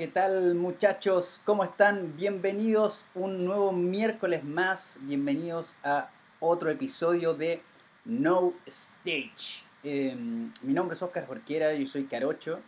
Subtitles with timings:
[0.00, 1.42] ¿qué tal muchachos?
[1.44, 2.16] ¿Cómo están?
[2.16, 4.98] Bienvenidos un nuevo miércoles más.
[5.02, 6.08] Bienvenidos a
[6.40, 7.60] otro episodio de
[8.06, 9.62] No Stage.
[9.82, 12.60] Em, mi nombre es Oscar Jorquera, yo soy Carocho.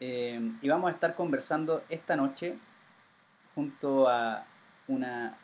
[0.00, 2.58] Em, y vamos a estar conversando esta noche
[3.54, 4.44] junto a
[4.86, 5.38] una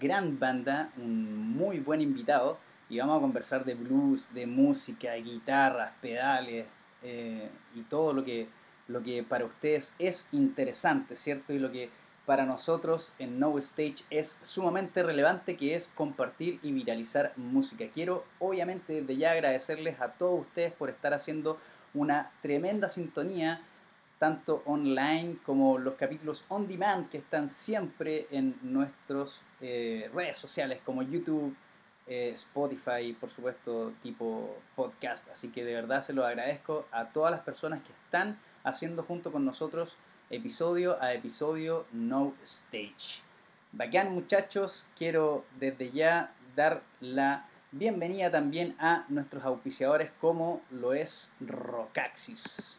[0.00, 2.56] gran banda, un muy buen invitado.
[2.88, 6.64] Y vamos a conversar de blues, de música, de guitarras, pedales
[7.02, 8.48] eh, y todo lo que
[8.88, 11.52] lo que para ustedes es interesante, ¿cierto?
[11.52, 11.90] Y lo que
[12.26, 17.86] para nosotros en No Stage es sumamente relevante, que es compartir y viralizar música.
[17.92, 21.58] Quiero obviamente desde ya agradecerles a todos ustedes por estar haciendo
[21.94, 23.62] una tremenda sintonía,
[24.18, 30.80] tanto online como los capítulos on demand que están siempre en nuestras eh, redes sociales
[30.84, 31.56] como YouTube,
[32.06, 35.30] eh, Spotify, por supuesto, tipo podcast.
[35.30, 39.32] Así que de verdad se lo agradezco a todas las personas que están haciendo junto
[39.32, 39.96] con nosotros
[40.30, 43.22] episodio a episodio No Stage.
[43.72, 51.32] Bacán muchachos, quiero desde ya dar la bienvenida también a nuestros auspiciadores como lo es
[51.40, 52.76] Rocaxis.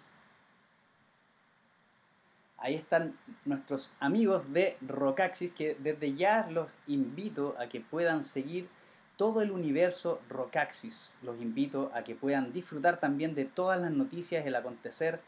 [2.57, 8.67] Ahí están nuestros amigos de Rocaxis que desde ya los invito a que puedan seguir
[9.15, 11.11] todo el universo Rocaxis.
[11.21, 15.21] Los invito a que puedan disfrutar también de todas las noticias, el acontecer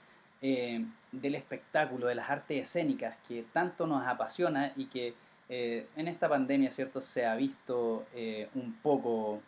[0.43, 5.13] eh, del espectáculo, de las artes escénicas, que tanto nos apasiona y que
[5.49, 9.39] eh, en esta pandemia, ¿cierto?, se ha visto eh, un poco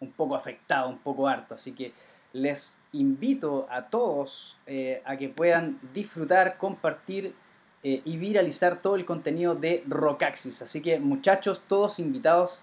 [0.00, 1.54] un poco afectado, un poco harto.
[1.54, 1.94] Así que
[2.34, 4.58] les invito a todos
[5.04, 7.34] a que puedan disfrutar, compartir
[7.82, 10.60] y viralizar todo el contenido de Rocaxis.
[10.60, 12.60] Así que muchachos, todos invitados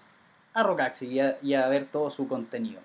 [0.54, 1.10] a Rocaxis
[1.42, 2.80] y a ver todo su contenido.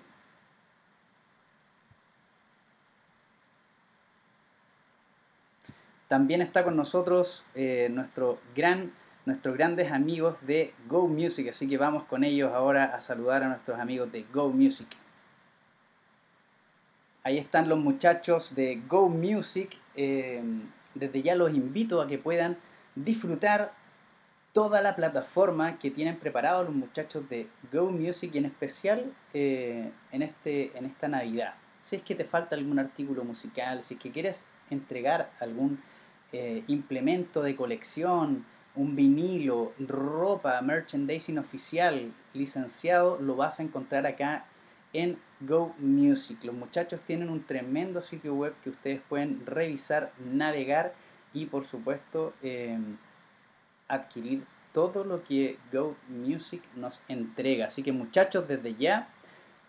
[6.08, 8.92] También está con nosotros eh, nuestro gran,
[9.26, 13.48] nuestros grandes amigos de Go Music, así que vamos con ellos ahora a saludar a
[13.48, 14.88] nuestros amigos de Go Music.
[17.24, 19.76] Ahí están los muchachos de Go Music.
[19.96, 20.42] Eh,
[20.94, 22.56] desde ya los invito a que puedan
[22.94, 23.72] disfrutar
[24.54, 29.90] toda la plataforma que tienen preparado los muchachos de Go Music y en especial eh,
[30.10, 31.54] en, este, en esta Navidad.
[31.82, 35.80] Si es que te falta algún artículo musical, si es que quieres entregar algún
[36.32, 38.44] eh, implemento de colección,
[38.74, 44.46] un vinilo, ropa, merchandising oficial, licenciado, lo vas a encontrar acá
[44.92, 46.38] en Go Music.
[46.44, 50.94] Los muchachos tienen un tremendo sitio web que ustedes pueden revisar, navegar
[51.32, 52.96] y por supuesto em,
[53.88, 57.66] adquirir todo lo que Go Music nos entrega.
[57.66, 59.08] Así que muchachos, desde ya,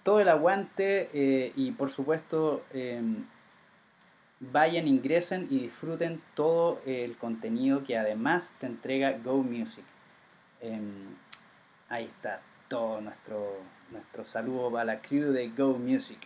[0.04, 3.26] todo el aguante eh, y por supuesto em,
[4.40, 9.84] vayan, ingresen y disfruten todo el contenido que además te entrega Go Music.
[10.62, 11.16] Em,
[11.90, 13.58] ahí está todo nuestro,
[13.92, 16.20] nuestro saludo para la crew de Go Music.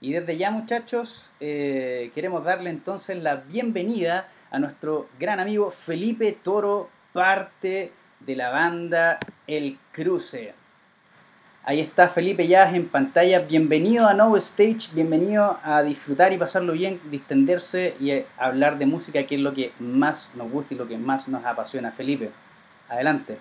[0.00, 6.32] Y desde ya muchachos, eh, queremos darle entonces la bienvenida a nuestro gran amigo Felipe
[6.32, 10.54] Toro, parte de la banda El Cruce.
[11.68, 13.40] Ahí está Felipe ya en pantalla.
[13.40, 19.22] Bienvenido a No Stage, bienvenido a disfrutar y pasarlo bien, distenderse y hablar de música,
[19.26, 21.92] que es lo que más nos gusta y lo que más nos apasiona.
[21.92, 22.30] Felipe,
[22.88, 23.36] adelante.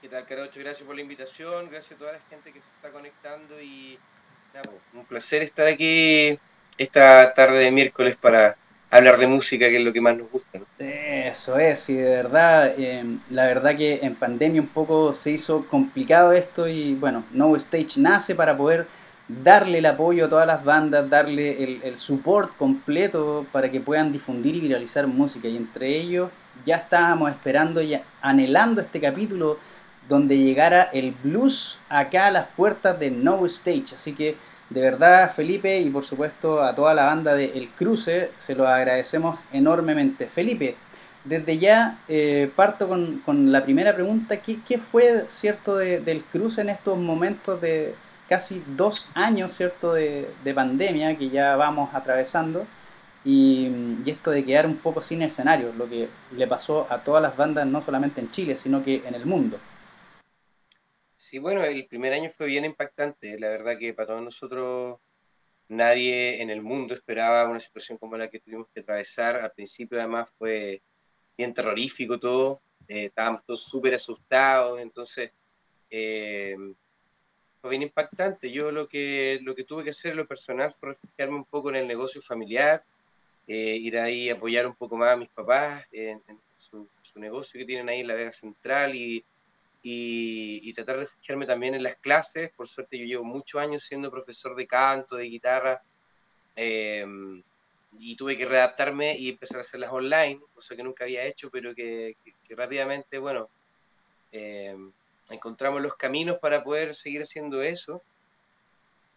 [0.00, 0.60] ¿Qué tal, Carocho?
[0.60, 3.98] Gracias por la invitación, gracias a toda la gente que se está conectando y
[4.94, 6.38] un placer estar aquí
[6.78, 8.56] esta tarde de miércoles para
[8.90, 10.60] hablar de música, que es lo que más nos gusta.
[10.78, 15.66] Eso es, y de verdad, em, la verdad que en pandemia un poco se hizo
[15.66, 18.86] complicado esto y bueno, No Stage nace para poder
[19.28, 24.12] darle el apoyo a todas las bandas, darle el, el support completo para que puedan
[24.12, 25.48] difundir y viralizar música.
[25.48, 26.30] Y entre ellos
[26.64, 29.58] ya estábamos esperando y anhelando este capítulo
[30.08, 33.96] donde llegara el blues acá a las puertas de No Stage.
[33.96, 34.36] Así que
[34.68, 38.66] de verdad, Felipe, y por supuesto a toda la banda de El Cruce, se lo
[38.66, 40.26] agradecemos enormemente.
[40.26, 40.74] Felipe,
[41.24, 44.38] desde ya eh, parto con, la primera pregunta.
[44.38, 47.94] ¿Qué, fue, cierto, del Cruce en estos momentos de
[48.28, 52.66] casi dos años, cierto, de, pandemia que ya vamos atravesando?
[53.24, 53.68] Y,
[54.04, 57.36] y, esto de quedar un poco sin escenario, lo que le pasó a todas las
[57.36, 59.58] bandas, no solamente en Chile, sino que en el mundo.
[61.28, 63.36] Sí, bueno, el primer año fue bien impactante.
[63.40, 65.00] La verdad que para todos nosotros
[65.66, 69.34] nadie en el mundo esperaba una situación como la que tuvimos que atravesar.
[69.34, 70.82] Al principio además fue
[71.36, 72.62] bien terrorífico todo.
[72.86, 74.78] Eh, estábamos todos súper asustados.
[74.78, 75.32] Entonces,
[75.90, 76.54] eh,
[77.60, 78.52] fue bien impactante.
[78.52, 81.76] Yo lo que, lo que tuve que hacer lo personal fue refugiarme un poco en
[81.76, 82.84] el negocio familiar,
[83.48, 86.22] eh, ir ahí a apoyar un poco más a mis papás en,
[86.54, 89.24] su, negocio que tienen ahí en la Vega Central y,
[89.88, 92.50] y, tratar de refugiarme también en las clases.
[92.50, 95.80] Por suerte yo llevo muchos años siendo profesor de canto, de guitarra,
[96.56, 97.40] em,
[97.98, 101.72] y tuve que readaptarme y empezar a hacerlas online, cosa que nunca había hecho, pero
[101.72, 102.16] que,
[102.50, 103.48] rápidamente, bueno,
[104.32, 104.90] em,
[105.30, 108.02] encontramos los caminos para poder seguir haciendo eso.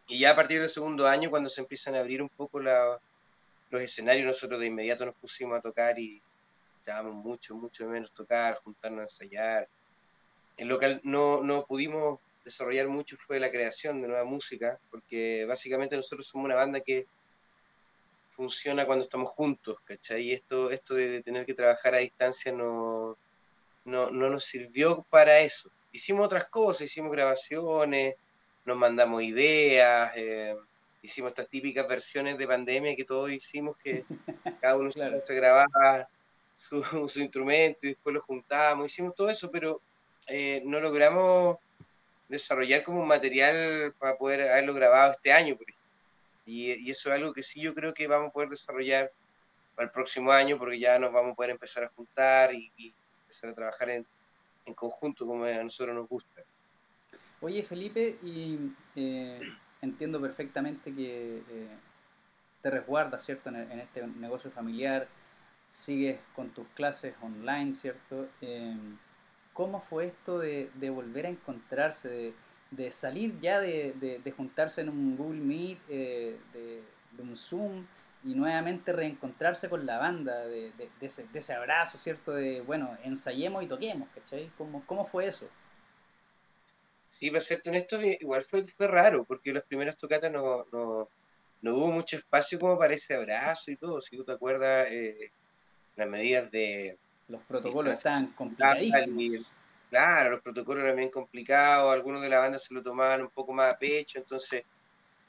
[0.07, 3.81] Y ya a partir del segundo año, cuando se empiezan a abrir un poco los
[3.81, 6.21] escenarios, nosotros de inmediato nos pusimos a tocar y
[6.81, 9.67] echábamos mucho, mucho menos tocar, juntarnos a ensayar.
[10.59, 15.45] En lo que no, no pudimos desarrollar mucho fue la creación de nueva música, porque
[15.45, 17.07] básicamente nosotros somos una banda que
[18.29, 20.21] funciona cuando estamos juntos, ¿cachai?
[20.23, 23.17] Y esto, esto de tener que trabajar a distancia no,
[23.85, 28.15] no, no nos sirvió para eso hicimos otras cosas, hicimos grabaciones,
[28.65, 30.55] nos mandamos ideas, eh,
[31.01, 34.03] hicimos estas típicas versiones de pandemia que todos hicimos, que
[34.61, 36.07] cada uno se grababa
[36.55, 39.81] su, su, instrumento y después lo juntábamos, hicimos todo eso, pero
[40.27, 41.57] eh, no logramos
[42.27, 45.57] desarrollar como un material para poder haberlo grabado este año.
[46.45, 49.11] Y, eso es algo que sí yo creo que vamos a poder desarrollar
[49.75, 52.93] para el próximo año, porque ya nos vamos a poder empezar a juntar y, y
[53.23, 54.05] empezar a trabajar en,
[54.65, 56.41] en conjunto como a nosotros nos gusta.
[57.41, 59.39] Oye Felipe, y eh,
[59.81, 61.67] entiendo perfectamente que eh,
[62.61, 65.07] te resguardas, ¿cierto?, en, este negocio familiar,
[65.69, 68.27] sigues con tus clases online, ¿cierto?
[68.41, 68.75] Eh,
[69.59, 72.31] ¿Cómo fue esto de, volver a encontrarse,
[72.71, 76.81] de, salir ya de, juntarse en un Google Meet, de,
[77.17, 77.85] un Zoom?
[78.23, 80.71] y nuevamente reencontrarse con la banda, de,
[81.01, 82.31] ese, abrazo, ¿cierto?
[82.31, 84.49] De, bueno, ensayemos y toquemos, ¿cachai?
[84.57, 85.45] ¿Cómo, cómo fue eso?
[87.09, 91.09] Sí, para ser honesto, igual fue, raro, porque las primeras tocatas no, no,
[91.61, 93.99] no, hubo mucho espacio como para ese abrazo y todo.
[93.99, 95.33] Si tú te acuerdas, eh,
[95.97, 96.97] las medidas de...
[97.29, 99.45] Los protocolos estaban complicadísimos.
[99.89, 103.53] claro, los protocolos eran bien complicados, algunos de la banda se lo tomaban un poco
[103.53, 104.63] más a pecho, entonces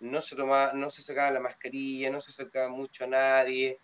[0.00, 3.78] no se, tomaba, no se sacaba la mascarilla, no se acercaba mucho a nadie.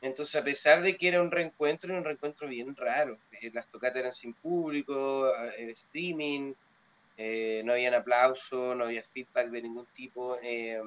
[0.00, 3.16] Entonces, a pesar de que era un reencuentro, era un reencuentro bien raro.
[3.40, 6.52] Eh, las tocatas eran sin público, el streaming,
[7.16, 10.36] eh, no había aplauso, no había feedback de ningún tipo.
[10.42, 10.80] Eh,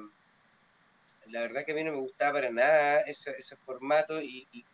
[1.26, 4.64] la verdad que a mí no me gustaba para nada ese, ese formato y, y,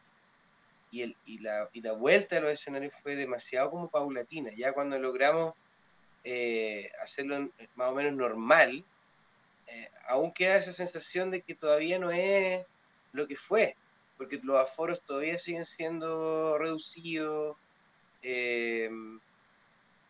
[1.03, 4.51] y, la, vuelta a los escenarios fue demasiado como paulatina.
[4.57, 5.55] Ya cuando logramos
[7.03, 8.85] hacerlo más o menos normal,
[9.69, 12.65] eh, aún queda esa sensación de que todavía no es
[13.13, 13.77] lo que fue,
[14.17, 17.57] porque los aforos todavía siguen siendo reducidos,
[18.23, 18.89] eh,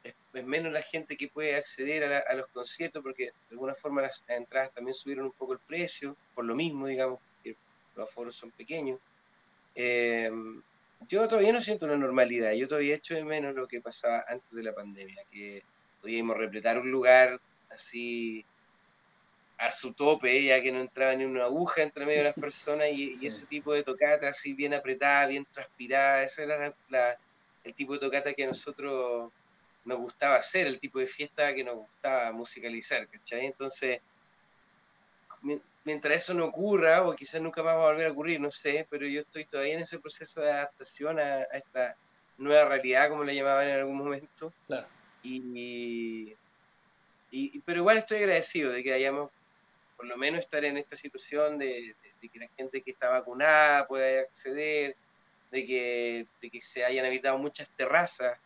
[0.04, 0.14] es,
[0.44, 4.72] menos la gente que puede acceder a, los conciertos, porque de alguna forma las entradas
[4.72, 7.56] también subieron un poco el precio, por lo mismo, digamos, que
[7.94, 9.00] los aforos son pequeños.
[11.00, 14.50] Yo todavía no siento una normalidad, yo todavía echo de menos lo que pasaba antes
[14.50, 15.62] de la pandemia, que
[16.00, 18.44] podíamos repletar un lugar así
[19.58, 22.88] a su tope, ya que no entraba ni una aguja entre medio de las personas
[22.92, 26.74] y, ese tipo de tocata así bien apretada, bien transpirada, ese era
[27.64, 29.32] el tipo de tocata que a nosotros
[29.84, 33.46] nos gustaba hacer, el tipo de fiesta que nos gustaba musicalizar, ¿cachai?
[33.46, 34.00] Entonces,
[35.86, 38.86] mientras eso no ocurra, o quizás nunca más va a volver a ocurrir, no sé,
[38.90, 41.96] pero yo estoy todavía en ese proceso de adaptación a, esta
[42.38, 44.52] nueva realidad, como le llamaban en algún momento.
[44.66, 44.88] Claro.
[45.22, 46.34] Y,
[47.30, 49.30] y, pero igual estoy agradecido de que hayamos
[49.96, 54.22] por lo menos estar en esta situación de, que la gente que está vacunada pueda
[54.22, 54.96] acceder,
[55.52, 58.36] de que, de que se hayan habitado muchas terrazas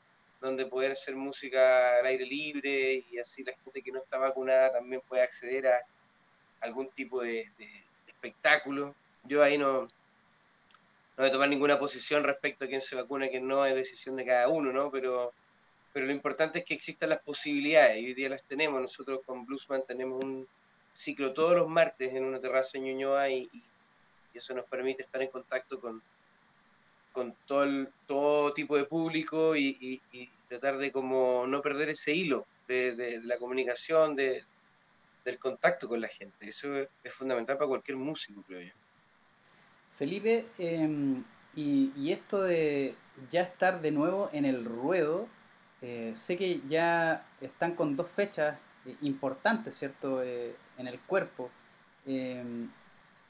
[0.43, 4.73] donde poder hacer música al aire libre y así la gente que no está vacunada
[4.73, 5.81] también puede acceder a
[6.61, 7.49] algún tipo de,
[8.07, 8.95] espectáculo.
[9.25, 9.87] Yo ahí no, no
[11.17, 14.27] voy a tomar ninguna posición respecto a quién se vacuna, quién no, es decisión de
[14.27, 14.91] cada uno, ¿no?
[14.91, 15.33] Pero,
[15.93, 18.81] pero lo importante es que existan las posibilidades y hoy día las tenemos.
[18.81, 20.47] Nosotros con Bluesman tenemos un,
[20.93, 23.49] ciclo todos los martes en una terraza en Ñuñoa y,
[24.33, 26.01] eso nos permite estar en contacto con,
[27.13, 30.01] con todo, todo tipo de público y,
[30.49, 34.45] tratar de como no perder ese hilo de, la comunicación, de,
[35.25, 36.49] del contacto con la gente.
[36.49, 38.73] Eso es, fundamental para cualquier músico, creo yo.
[39.97, 41.23] Felipe, em,
[41.55, 42.95] y, esto de
[43.31, 45.29] ya estar de nuevo en el ruedo,
[45.83, 50.23] eh, sé que ya están con dos fechas eh, importantes, ¿cierto?
[50.23, 51.51] Eh, en el cuerpo.
[52.07, 52.43] Eh,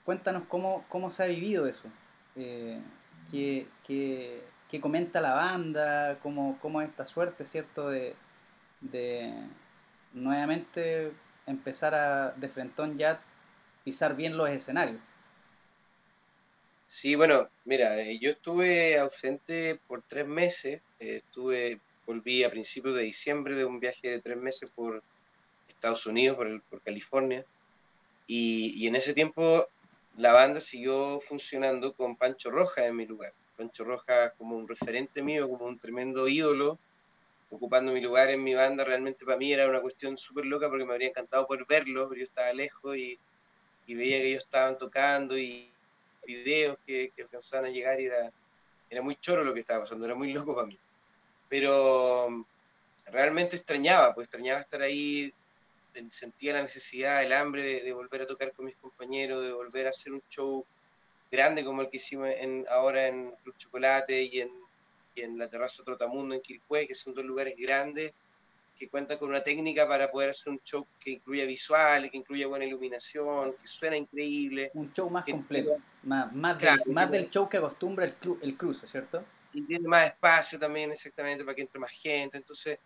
[0.04, 1.88] cuéntanos cómo, cómo se ha vivido eso.
[2.36, 2.80] Eh,
[3.30, 7.90] qué, qué, comenta la banda, cómo, cómo es esta suerte, ¿cierto?
[7.90, 8.14] De,
[8.80, 9.32] de,
[10.12, 11.12] nuevamente
[11.50, 13.20] empezar a de frentón ya
[13.84, 15.00] pisar bien los escenarios.
[16.86, 22.96] Sí, bueno, mira, eh, yo estuve ausente por tres meses, eh, estuve, volví a principios
[22.96, 25.00] de diciembre de un viaje de tres meses por
[25.68, 27.44] Estados Unidos, por, California,
[28.26, 29.68] y, en ese tiempo
[30.16, 33.32] la banda siguió funcionando con Pancho Roja en mi lugar.
[33.56, 36.80] Pancho Roja como un referente mío, como un tremendo ídolo,
[37.50, 40.84] ocupando mi lugar en mi banda, realmente para mí era una cuestión súper loca porque
[40.84, 43.18] me habría encantado poder verlo, pero yo estaba lejos y,
[43.86, 45.70] y veía que ellos estaban tocando y
[46.24, 48.30] videos que, que alcanzaban a llegar y era,
[48.88, 50.78] era muy choro lo que estaba pasando, era muy loco para mí.
[51.48, 52.44] Pero um,
[53.06, 55.32] realmente extrañaba, pues extrañaba estar ahí,
[56.10, 59.90] sentía la necesidad, el hambre de, volver a tocar con mis compañeros, de volver a
[59.90, 60.64] hacer un show
[61.30, 64.50] grande como el que hicimos en, ahora en Club Chocolate y en,
[65.22, 68.12] en la terraza Trotamundo en Quilpué, que son dos lugares grandes
[68.80, 72.46] que cuenta con una técnica para poder hacer un show que incluya visuales, que incluya
[72.46, 74.70] buena iluminación, que suena increíble.
[74.72, 79.22] Un show más completo, más, más, del, show que acostumbra el, el cruce, ¿cierto?
[79.52, 82.38] Y tiene más espacio también, exactamente, para que entre más gente.
[82.38, 82.78] Entonces,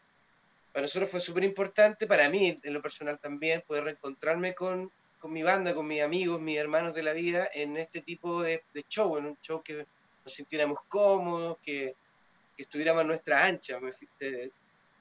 [0.72, 5.32] para nosotros fue súper importante, para mí en lo personal también, poder reencontrarme con, con
[5.32, 8.84] mi banda, con mis amigos, mis hermanos de la vida, en este tipo de, de
[8.88, 9.86] show, en un show que
[10.24, 11.94] nos sintiéramos cómodos, que,
[12.56, 13.90] que estuviéramos a nuestra ancha, me,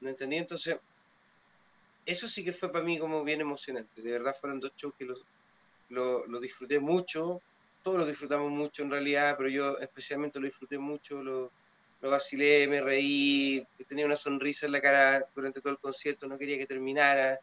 [0.01, 0.37] ¿no entendí?
[0.37, 0.77] Entonces,
[2.05, 4.01] eso sí que fue para mí como bien emocionante.
[4.01, 7.41] De verdad fueron dos shows que lo, lo, disfruté mucho.
[7.81, 11.23] Todos lo disfrutamos mucho en realidad, pero yo especialmente lo disfruté mucho.
[11.23, 11.51] Lo,
[12.01, 16.37] lo vacilé, me reí, tenía una sonrisa en la cara durante todo el concierto, no
[16.37, 17.39] quería que terminara.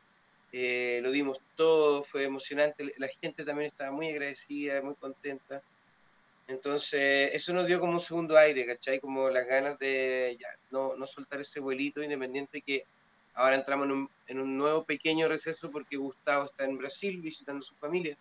[0.52, 2.92] Eh, lo dimos todo, fue emocionante.
[2.98, 5.62] La gente también estaba muy agradecida, muy contenta.
[6.50, 8.98] Entonces, eso nos dio como un segundo aire, ¿cachai?
[8.98, 12.84] Como las ganas de ya, no, no soltar ese vuelito independiente que
[13.34, 17.60] ahora entramos en un, en un, nuevo pequeño receso porque Gustavo está en Brasil visitando
[17.62, 18.16] a su familia.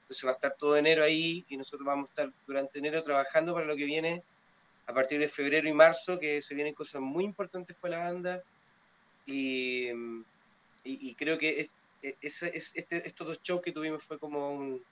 [0.00, 3.52] Entonces va a estar todo enero ahí y nosotros vamos a estar durante enero trabajando
[3.52, 4.22] para lo que viene
[4.86, 8.42] a partir de febrero y marzo, que se vienen cosas muy importantes para la banda.
[9.26, 9.90] Y,
[10.82, 11.72] y, creo que es,
[12.22, 14.82] es, es, este, estos dos shows que tuvimos fue como un,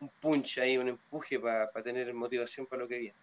[0.00, 3.14] un punch ahí, un empuje para tener motivación para lo que viene.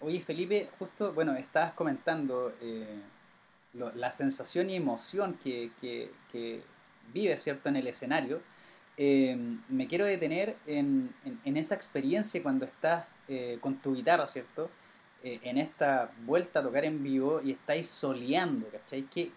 [0.00, 3.00] Oye, Felipe, justo, bueno, estabas comentando eh,
[3.72, 6.62] la sensación y emoción que, que,
[7.12, 8.42] vives, ¿cierto?, en el escenario.
[8.98, 9.36] Eh,
[9.68, 14.70] me quiero detener en, en, esa experiencia cuando estás eh, con tu guitarra, ¿cierto?
[15.20, 19.02] en esta vuelta a tocar en vivo y estáis soleando, ¿cachai?
[19.02, 19.32] Que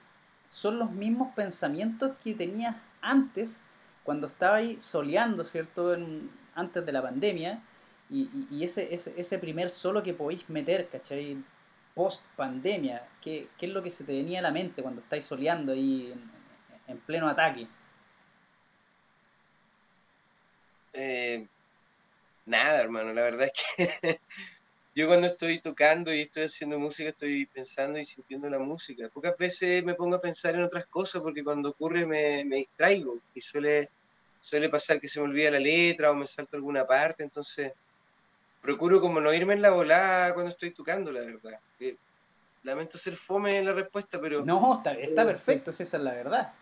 [0.48, 3.63] son los mismos pensamientos que tenías antes
[4.03, 5.95] cuando estabais soleando, ¿cierto?
[5.95, 7.62] En, antes de la pandemia
[8.10, 11.38] y, ese, ese, ese, primer solo que podéis meter, ¿cachai?
[11.96, 15.24] Post pandemia, ¿qué, ¿qué, es lo que se te venía a la mente cuando estáis
[15.24, 16.13] soleando ahí
[16.88, 17.67] en, pleno ataque?
[20.93, 21.48] Eh,
[22.46, 24.20] nada, hermano, la verdad es que
[24.96, 29.08] yo cuando estoy tocando y estoy haciendo música estoy pensando y sintiendo la música.
[29.08, 33.20] Pocas veces me pongo a pensar en otras cosas porque cuando ocurre me, me distraigo
[33.34, 33.89] y suele
[34.41, 37.71] suele pasar que se me olvida la letra o me salto alguna parte, entonces
[38.62, 41.60] procuro como no irme en la volada cuando estoy tocando, la verdad.
[42.63, 44.43] lamento ser fome en la respuesta, pero...
[44.43, 46.53] No, está, está perfecto, si esa es la verdad.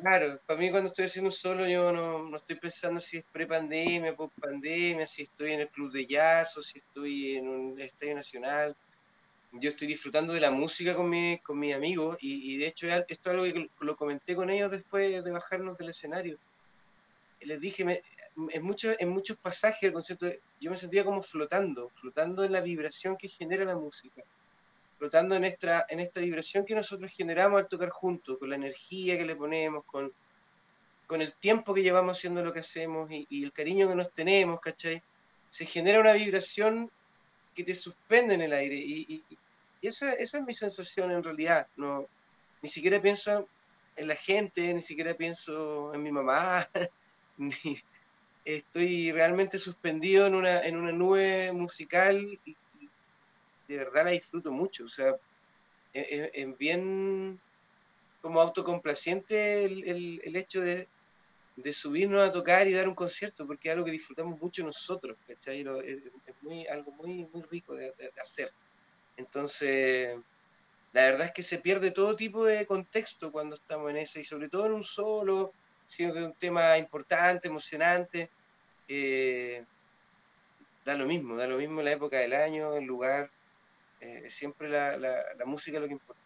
[0.00, 4.14] Claro, para mí cuando estoy haciendo solo yo no, no estoy pensando si es pre-pandemia,
[4.14, 8.76] post-pandemia, si estoy en el club de jazz o si estoy en un estadio nacional.
[9.52, 12.88] Yo estoy disfrutando de la música con, mi, con mis amigos y, y de hecho
[12.88, 16.38] esto es algo que lo comenté con ellos después de bajarnos del escenario
[17.44, 18.02] les dije,
[18.52, 20.26] en, mucho, en muchos pasajes del concierto
[20.60, 24.22] yo me sentía como flotando, flotando en la vibración que genera la música,
[24.98, 29.16] flotando en esta, en esta vibración que nosotros generamos al tocar juntos, con la energía
[29.16, 30.12] que le ponemos, con,
[31.06, 34.60] con el tiempo que llevamos haciendo lo que hacemos y, el cariño que nos tenemos,
[34.60, 35.02] ¿cachai?
[35.50, 36.90] Se genera una vibración
[37.54, 39.22] que te suspende en el aire y,
[39.84, 41.66] y esa, esa, es mi sensación en realidad.
[41.76, 42.06] No,
[42.62, 43.46] ni siquiera pienso
[43.96, 46.66] en la gente, ni siquiera pienso en mi mamá,
[48.44, 52.56] estoy realmente suspendido en una, en una nube musical y,
[53.66, 54.84] de verdad la disfruto mucho.
[54.84, 55.16] O sea,
[55.92, 57.40] es, e, es bien
[58.20, 60.88] como autocomplaciente el, el, el hecho de,
[61.56, 65.16] de, subirnos a tocar y dar un concierto, porque es algo que disfrutamos mucho nosotros,
[65.26, 65.64] ¿cachai?
[65.84, 66.02] Es,
[66.42, 68.50] muy, algo muy, muy rico de, de, hacer.
[69.16, 70.18] Entonces,
[70.92, 74.24] la verdad es que se pierde todo tipo de contexto cuando estamos en ese, y
[74.24, 75.52] sobre todo en un solo,
[75.86, 78.30] siendo que un tema importante, emocionante.
[78.88, 79.64] Eh,
[80.84, 83.30] da lo mismo, da lo mismo la época del año, el lugar,
[84.00, 86.20] eh, siempre la, la, la, música es lo que importa.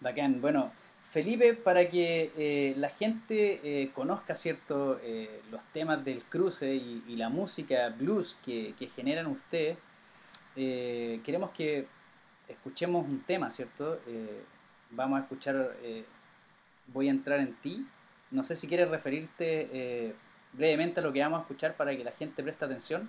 [0.00, 0.70] Bacán, bueno,
[1.12, 7.16] Felipe, para que eh, la gente eh, conozca cierto eh, los temas del cruce y,
[7.16, 9.78] la música blues que, generan ustedes,
[10.54, 11.86] queremos que
[12.46, 14.00] escuchemos un tema, ¿cierto?
[14.90, 15.76] vamos a escuchar
[16.88, 17.86] Voy a entrar en ti.
[18.30, 20.14] No sé si quieres referirte
[20.52, 23.08] brevemente a lo que vamos a escuchar para que la gente preste atención.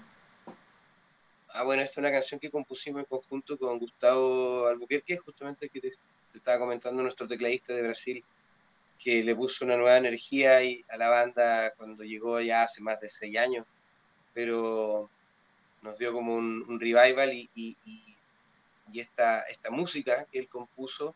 [1.49, 5.81] Ah, bueno, esta es una canción que compusimos en conjunto con Gustavo Albuquerque, justamente que
[5.81, 5.91] te,
[6.33, 8.23] estaba comentando nuestro tecladista de Brasil,
[8.99, 10.59] que le puso una nueva energía
[10.89, 13.65] a la banda cuando llegó ya hace más de seis años,
[14.33, 15.09] pero
[15.81, 17.75] nos dio como un, revival y, y,
[18.91, 21.15] y, esta, esta música que él compuso,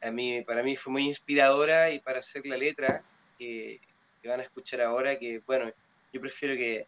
[0.00, 3.02] a mí, para mí fue muy inspiradora y para hacer la letra
[3.38, 3.80] que,
[4.24, 5.70] van a escuchar ahora, que bueno,
[6.12, 6.86] yo prefiero que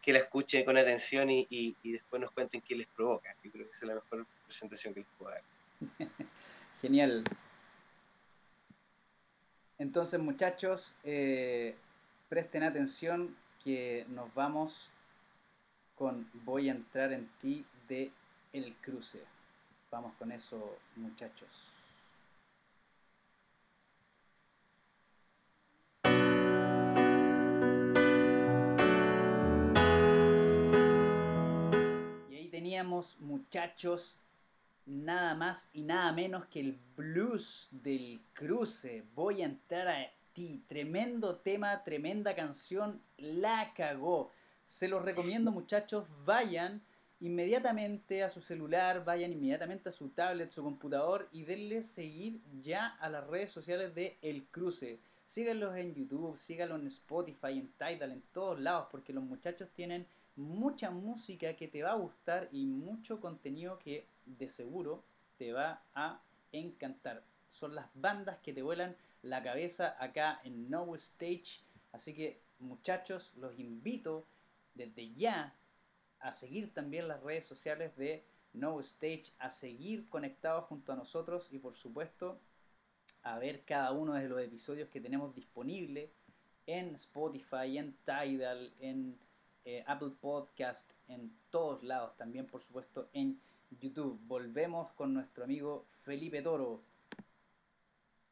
[0.00, 3.36] que la escuchen con atención y, y, después nos cuenten qué les provoca.
[3.44, 5.42] Yo creo que esa es la mejor presentación que les puedo dar.
[6.80, 7.24] Genial.
[9.78, 11.74] Entonces, muchachos, eh,
[12.28, 14.90] presten atención que nos vamos
[15.94, 18.10] con Voy a entrar en ti de
[18.52, 19.22] El Cruce.
[19.90, 21.69] Vamos con eso, muchachos.
[32.84, 34.18] Muchachos,
[34.86, 39.04] nada más y nada menos que el blues del cruce.
[39.14, 40.62] Voy a entrar a ti.
[40.68, 43.00] Tremendo tema, tremenda canción.
[43.16, 44.30] La cagó.
[44.66, 46.06] Se los recomiendo, muchachos.
[46.24, 46.82] Vayan
[47.20, 52.88] inmediatamente a su celular, vayan inmediatamente a su tablet, su computador y denle seguir ya
[53.00, 54.98] a las redes sociales de El Cruce.
[55.26, 60.06] Síganlos en YouTube, síganlos en Spotify, en Tidal, en todos lados, porque los muchachos tienen
[60.40, 65.04] mucha música que te va a gustar y mucho contenido que de seguro
[65.36, 66.22] te va a
[66.52, 67.22] encantar.
[67.50, 71.60] Son las bandas que te vuelan la cabeza acá en No Stage.
[71.92, 74.26] Así que muchachos, los invito
[74.74, 75.54] desde ya
[76.20, 81.48] a seguir también las redes sociales de No Stage, a seguir conectados junto a nosotros
[81.50, 82.40] y por supuesto
[83.22, 86.10] a ver cada uno de los episodios que tenemos disponibles
[86.66, 89.18] en Spotify, en Tidal, en
[89.64, 93.38] eh, Apple Podcast, en todos lados, también por supuesto en
[93.80, 94.18] YouTube.
[94.26, 96.80] Volvemos con nuestro amigo Felipe Toro.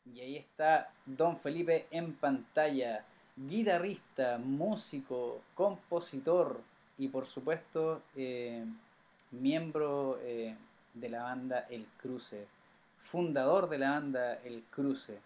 [0.05, 3.05] Y ahí está Don Felipe en pantalla,
[3.37, 6.61] guitarrista, músico, compositor
[6.97, 8.65] y por supuesto eh,
[9.31, 10.57] miembro eh,
[10.95, 12.47] de la banda El Cruce,
[12.99, 15.21] fundador de la banda El Cruce.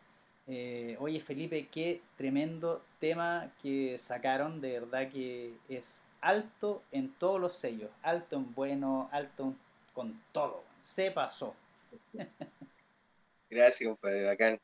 [0.49, 7.41] Eh, oye Felipe, qué tremendo tema que sacaron, de verdad que es alto en todos
[7.41, 9.55] los sellos, alto en bueno, alto
[9.93, 11.55] con todo, se pasó.
[13.51, 14.61] Gracias, compadre, bacán.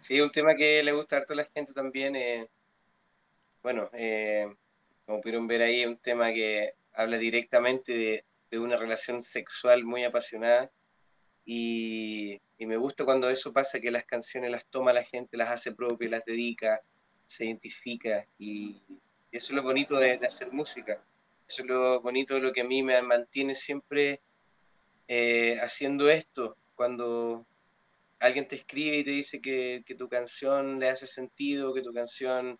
[0.00, 2.14] Sí, un tema que le gusta a toda la gente también.
[2.14, 2.48] Eh,
[3.62, 4.54] bueno, eh,
[5.06, 10.04] como pudieron ver ahí, un tema que habla directamente de, de una relación sexual muy
[10.04, 10.70] apasionada
[11.44, 15.50] y y me gusta cuando eso pasa, que las canciones las toma la gente, las
[15.50, 16.82] hace propias, las dedica,
[17.24, 18.26] se identifica.
[18.36, 18.82] Y
[19.30, 21.00] eso es lo bonito de, hacer música.
[21.46, 24.20] Eso es lo bonito de lo que a mí me mantiene siempre
[25.06, 26.56] eh, haciendo esto.
[26.74, 27.46] Cuando
[28.18, 32.58] alguien te escribe y te dice que, tu canción le hace sentido, que tu canción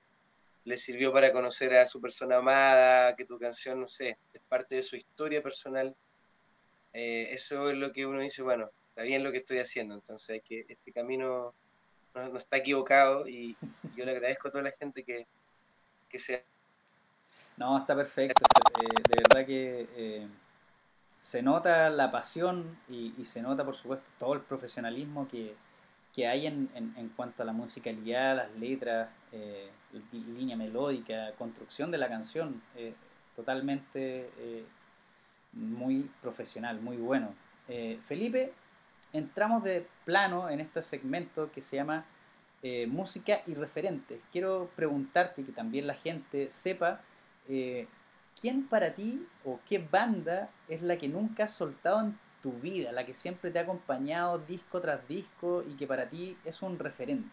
[0.63, 4.77] le sirvió para conocer a su persona amada, que tu canción, no sé, es parte
[4.77, 5.97] de su historia personal.
[6.93, 10.43] Eh, eso es lo que uno dice, bueno, está bien lo que estoy haciendo, entonces
[10.43, 11.55] que este camino
[12.17, 13.57] no, está equivocado y,
[13.95, 15.25] yo le agradezco a toda la gente que,
[16.09, 16.43] que sea.
[17.57, 18.45] No, está perfecto,
[18.81, 20.27] eh, de verdad que eh,
[21.21, 25.55] se nota la pasión y, se nota por supuesto todo el profesionalismo que,
[26.27, 29.71] hay en, en, cuanto a la musicalidad, las letras, eh,
[30.11, 32.61] línea melódica, construcción de la canción,
[33.37, 34.29] totalmente
[35.53, 37.33] muy profesional, muy bueno.
[38.09, 38.53] Felipe,
[39.13, 42.05] entramos de plano en este segmento que se llama
[42.63, 44.21] eh, música y referentes.
[44.33, 47.01] Quiero preguntarte que también la gente sepa
[47.49, 47.87] eh,
[48.41, 52.93] quién para ti o qué banda es la que nunca has soltado en tu vida,
[52.93, 56.79] la que siempre te ha acompañado disco tras disco y que para ti es un
[56.79, 57.31] referente.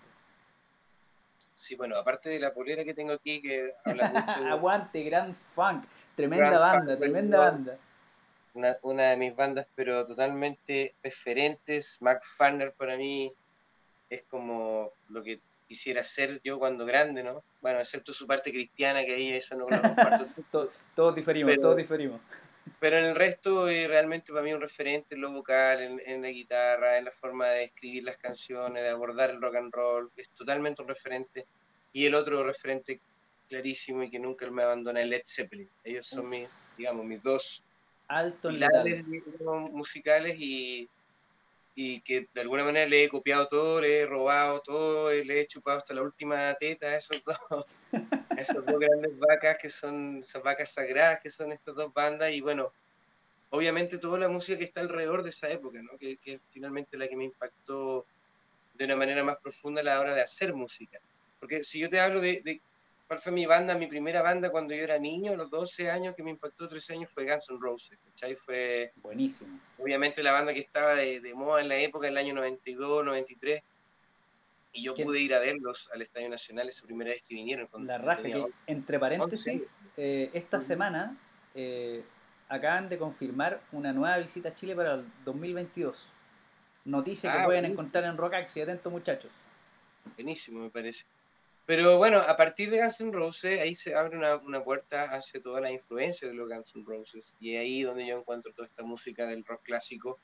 [1.54, 4.46] Sí, bueno, aparte de la polera que tengo aquí que habla mucho...
[4.48, 5.86] Aguante, Grand Funk,
[6.16, 7.78] tremenda banda, tremenda banda
[8.56, 12.02] una, una, de mis bandas, pero totalmente referentes.
[12.02, 13.32] Mark Farner para mí
[14.10, 15.36] es como lo que
[15.68, 17.44] quisiera ser yo cuando grande, ¿no?
[17.62, 20.28] Bueno, excepto su parte cristiana, que ahí eso no lo comparto.
[20.96, 22.22] todos, diferimos, todos diferimos.
[22.80, 26.22] pero en el resto, eh, realmente para mí un referente en lo vocal, en, en,
[26.22, 30.12] la guitarra, en la forma de escribir las canciones, de abordar el rock and roll,
[30.16, 31.46] es totalmente un referente.
[31.94, 33.00] Y el otro referente
[33.48, 35.70] clarísimo y que nunca me abandona es Led Zeppelin.
[35.84, 37.64] Ellos son mis, digamos, mis dos
[38.08, 39.04] Alto pilares
[39.72, 40.90] musicales y,
[41.76, 45.48] y que de alguna manera le he copiado todo, le he robado todo, le he
[45.48, 47.66] chupado hasta la última teta a esos dos,
[48.38, 52.42] esas dos grandes vacas que son esas vacas sagradas que son estas dos bandas y
[52.42, 52.72] bueno,
[53.50, 55.98] obviamente toda la música que está alrededor de esa época, ¿no?
[55.98, 58.06] que, que es finalmente la que me impactó
[58.74, 61.00] de una manera más profunda a la hora de hacer música.
[61.40, 62.62] Porque si yo te hablo de, de
[63.08, 66.16] cuál fue mi banda, mi primera banda cuando yo era niño, a los 12 años,
[66.16, 68.36] que me impactó 13 años, fue Guns N' Roses, ¿cachai?
[68.36, 68.92] Fue...
[68.96, 69.60] Buenísimo.
[69.78, 73.06] Obviamente la banda que estaba de, de moda en la época, en el año 92,
[73.06, 73.64] 93,
[74.76, 77.68] y yo pude ir a verlos al Estadio Nacional esa primera vez que vinieron.
[77.86, 79.62] La raja, que, entre paréntesis,
[79.96, 81.18] eh, esta semana
[81.54, 82.04] eh,
[82.50, 86.08] acaban de confirmar una nueva visita a Chile para el 2022.
[86.84, 89.32] Noticia que ah, pueden encontrar en Rockaxi, atentos muchachos.
[90.18, 91.06] Buenísimo, me parece.
[91.66, 95.42] Pero bueno, a partir de Guns N' Roses, ahí se abre una, una puerta hacia
[95.42, 97.36] toda la influencia de los Guns N' Roses.
[97.40, 100.20] Y ahí donde yo encuentro toda esta música del rock clásico.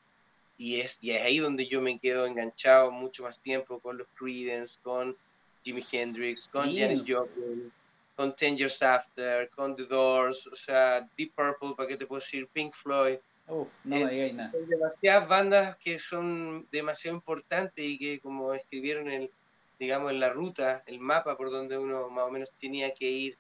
[0.58, 4.08] Y es, y es ahí donde yo me quedo enganchado mucho más tiempo con los
[4.16, 5.18] Creedence, con
[5.64, 7.72] Jimi Hendrix, con Janis Joplin,
[8.16, 12.20] con Ten Years After, con The Doors, o sea, Deep Purple, ¿para qué te puedo
[12.20, 12.48] decir?
[12.54, 13.18] Pink Floyd.
[13.48, 14.52] no me digáis nada.
[14.52, 19.32] Son demasiadas bandas que son demasiado importantes y que como escribieron el
[19.82, 23.38] digamos, en la ruta, el mapa por donde uno más o menos tenía que ir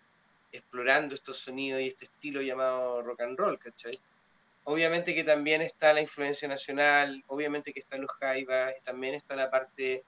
[0.51, 3.91] explorando estos sonidos y este estilo llamado rock and roll, ¿cachai?
[4.63, 9.51] Obviamente que también está la influencia nacional, obviamente que están los jaivas, también está la
[9.51, 10.03] parte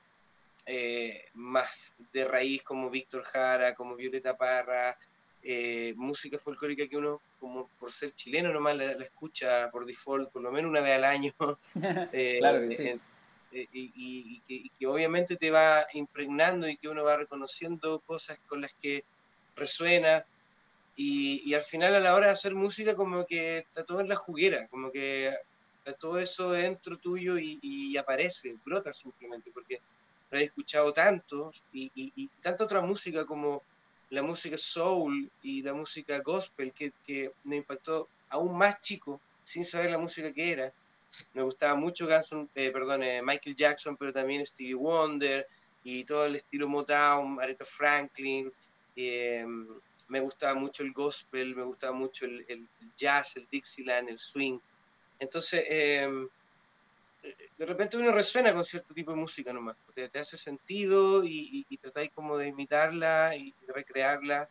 [0.65, 4.97] eh, más de raíz como Víctor Jara, como Violeta Parra,
[5.43, 10.41] eh, música folclórica que uno, como por ser chileno nomás, la, escucha por default por
[10.41, 11.31] lo menos una vez al año.
[12.11, 12.99] Eh, claro que sí.
[13.53, 18.73] Eh, y, que, obviamente te va impregnando y que uno va reconociendo cosas con las
[18.73, 19.03] que
[19.55, 20.25] resuena
[20.95, 24.15] y, al final a la hora de hacer música como que está todo en la
[24.15, 25.31] juguera, como que
[25.77, 29.79] está todo eso dentro tuyo y, aparece, brota simplemente, porque
[30.31, 33.61] lo he escuchado tanto y, y, tanta otra música como
[34.09, 39.65] la música soul y la música gospel que, que me impactó aún más chico sin
[39.65, 40.73] saber la música que era
[41.33, 42.07] me gustaba mucho
[42.55, 45.47] eh, perdón, eh, Michael Jackson, pero también Stevie Wonder
[45.83, 48.51] y todo el estilo Motown, Aretha Franklin.
[48.95, 49.45] Eh,
[50.09, 54.59] me gustaba mucho el gospel, me gustaba mucho el, jazz, el Dixieland, el swing.
[55.19, 55.65] Entonces,
[57.57, 61.65] de repente uno resuena con cierto tipo de música nomás, porque te hace sentido y,
[61.69, 64.49] y, tratáis como de imitarla y recrearla.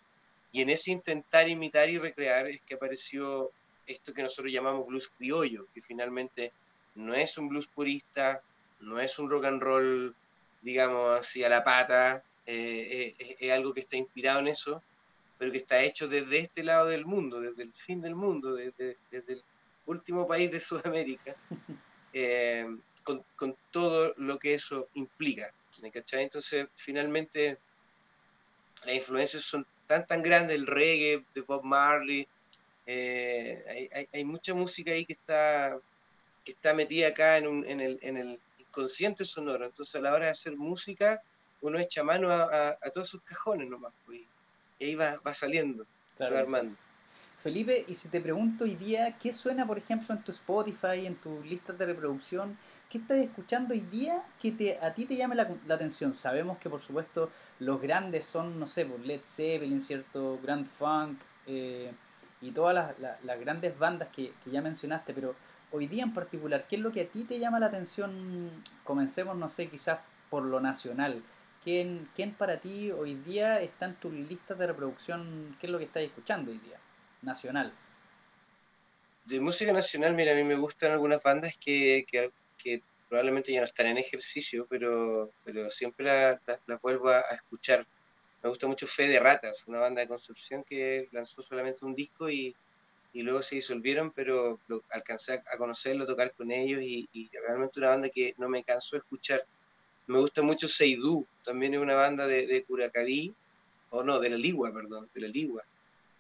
[0.51, 3.53] Y en ese intentar imitar y recrear es que apareció
[3.87, 6.53] esto que nosotros llamamos blues criollo, que finalmente
[6.95, 8.43] no es un blues purista,
[8.81, 10.15] no es un rock and roll,
[10.61, 14.83] digamos así, a la pata, eh, eh, es, algo que está inspirado en eso,
[15.39, 18.97] pero que está hecho desde este lado del mundo, desde el fin del mundo, desde,
[19.11, 19.43] el
[19.87, 21.35] último país de Sudamérica,
[22.13, 22.67] eh,
[23.03, 25.53] con, todo lo que eso implica.
[25.83, 27.59] Entonces, finalmente,
[28.85, 32.29] las influencias son tan, tan grandes, el reggae de Bob Marley,
[32.87, 35.79] eh, hay, hay, mucha música ahí que está,
[36.45, 39.67] que está metida acá en, un, en, el, en el inconsciente sonoro.
[39.67, 41.23] Entonces, a la hora de hacer música,
[41.61, 43.93] uno echa mano a, a, todos sus cajones nomás.
[44.05, 44.21] Pues,
[44.79, 46.77] y ahí va, va saliendo, se va armando.
[47.43, 51.17] Felipe, y si te pregunto hoy día, ¿qué suena, por ejemplo, en tu Spotify, en
[51.17, 52.57] tus listas de reproducción?
[52.89, 56.15] ¿Qué estás escuchando hoy día que te, a ti te llame la, la, atención?
[56.15, 60.39] Sabemos que, por supuesto, los grandes son, no sé, por pues, Led Zeppelin, ¿cierto?
[60.43, 61.93] Grand Funk, eh,
[62.43, 65.35] y todas las, grandes bandas que, ya mencionaste, pero
[65.71, 68.51] hoy día en particular, ¿qué es lo que a ti te llama la atención?
[68.85, 71.23] Comencemos, no sé, quizás por lo nacional.
[71.63, 75.57] ¿Quién, quién para ti hoy día está en tus listas de reproducción?
[75.61, 76.79] ¿Qué es lo que estás escuchando hoy día?
[77.23, 77.73] Nacional.
[79.25, 83.67] De música nacional, mira, a mí me gustan algunas bandas que, que, probablemente ya no
[83.67, 87.87] están en ejercicio, pero, pero siempre las vuelvo a escuchar
[88.43, 92.29] me gusta mucho Fe de Ratas, una banda de Concepción que lanzó solamente un disco
[92.29, 92.55] y,
[93.13, 97.31] y luego se disolvieron, pero lo, alcancé a conocerlo, a tocar con ellos y, y,
[97.47, 99.45] realmente una banda que no me cansó de escuchar.
[100.09, 103.33] Me gusta mucho Seidú, también es una banda de, de Curacaví,
[103.91, 105.63] o no, de la Ligua, perdón, de la Ligua.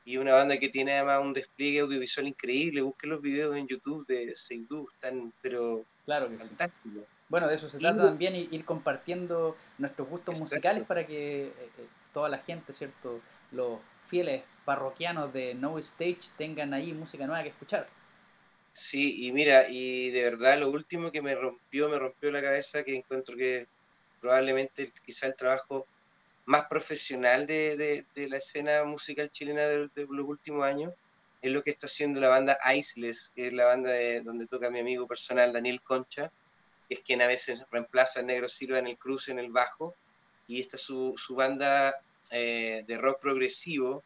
[0.04, 2.82] Y una banda que tiene además un despliegue audiovisual increíble.
[2.82, 7.04] Busquen los videos en YouTube de Seidú, están pero claro fantásticos.
[7.28, 11.86] Bueno, de eso se trata también, ir compartiendo nuestros gustos musicales para que eh, eh,
[12.12, 13.20] toda la gente, ¿cierto?
[13.50, 17.88] Los fieles parroquianos de No Stage tengan ahí música nueva que escuchar.
[18.72, 22.82] Sí, y mira, y de verdad lo último que me rompió, me rompió la cabeza,
[22.82, 23.66] que encuentro que
[24.20, 25.86] probablemente quizá el trabajo
[26.46, 30.92] más profesional de, la escena musical chilena de, los últimos años
[31.42, 34.70] es lo que está haciendo la banda Iceless, que es la banda de, donde toca
[34.70, 36.30] mi amigo personal Daniel Concha,
[36.88, 39.94] es quien a veces reemplaza a Negro Silva en el cruce, en el bajo,
[40.46, 41.94] y esta es su, banda
[42.30, 44.02] eh, de rock progresivo,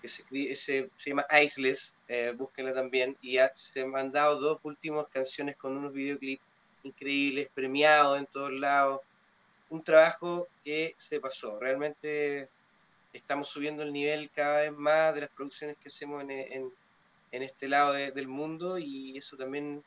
[0.00, 5.56] que se, se, llama Iceless, eh, búsquenla también, y se han mandado dos últimas canciones
[5.56, 6.42] con unos videoclips
[6.84, 9.00] increíbles, premiados en todos lados,
[9.70, 12.48] un trabajo que se pasó, realmente
[13.12, 16.72] estamos subiendo el nivel cada vez más de las producciones que hacemos en,
[17.30, 19.84] este lado del mundo y eso también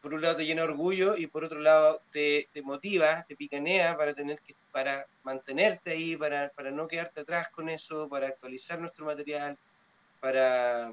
[0.00, 4.14] por un lado te llena orgullo y por otro lado te, motiva, te picanea para
[4.14, 9.06] tener que, para mantenerte ahí, para, para, no quedarte atrás con eso, para actualizar nuestro
[9.06, 9.56] material,
[10.20, 10.92] para,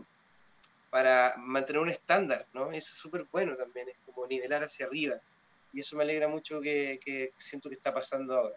[0.90, 2.72] para mantener un estándar, ¿no?
[2.72, 5.16] Eso es súper bueno también, es como nivelar hacia arriba.
[5.72, 8.56] Y eso me alegra mucho que, que siento que está pasando ahora.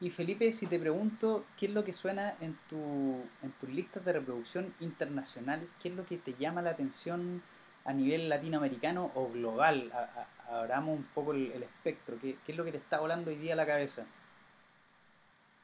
[0.00, 4.04] Y Felipe, si te pregunto, ¿qué es lo que suena en, tu, en tus listas
[4.04, 5.68] de reproducción internacional?
[5.80, 7.40] ¿Qué es lo que te llama la atención
[7.84, 9.92] a nivel latinoamericano o global?
[10.48, 12.18] abramos un poco el, espectro.
[12.20, 14.06] ¿Qué, es lo que te está volando hoy día a la cabeza?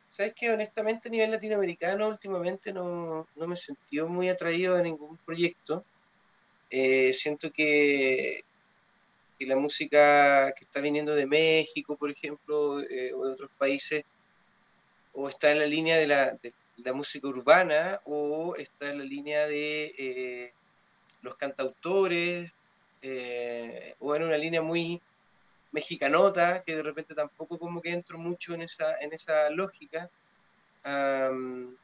[0.09, 3.55] Sabes que honestamente a nivel latinoamericano últimamente no, me
[3.93, 5.85] he muy atraído a ningún proyecto.
[6.71, 8.45] Eh, siento que,
[9.39, 14.05] que, la música que está viniendo de México, por ejemplo, eh, o de otros países,
[15.13, 16.39] o está en la línea de la,
[16.79, 20.53] la música urbana, o está en la línea de eh,
[21.23, 22.53] los cantautores,
[23.03, 25.01] eh, o en una línea muy
[25.73, 30.11] mexicanota, que de repente tampoco como que entro mucho en esa, en esa lógica.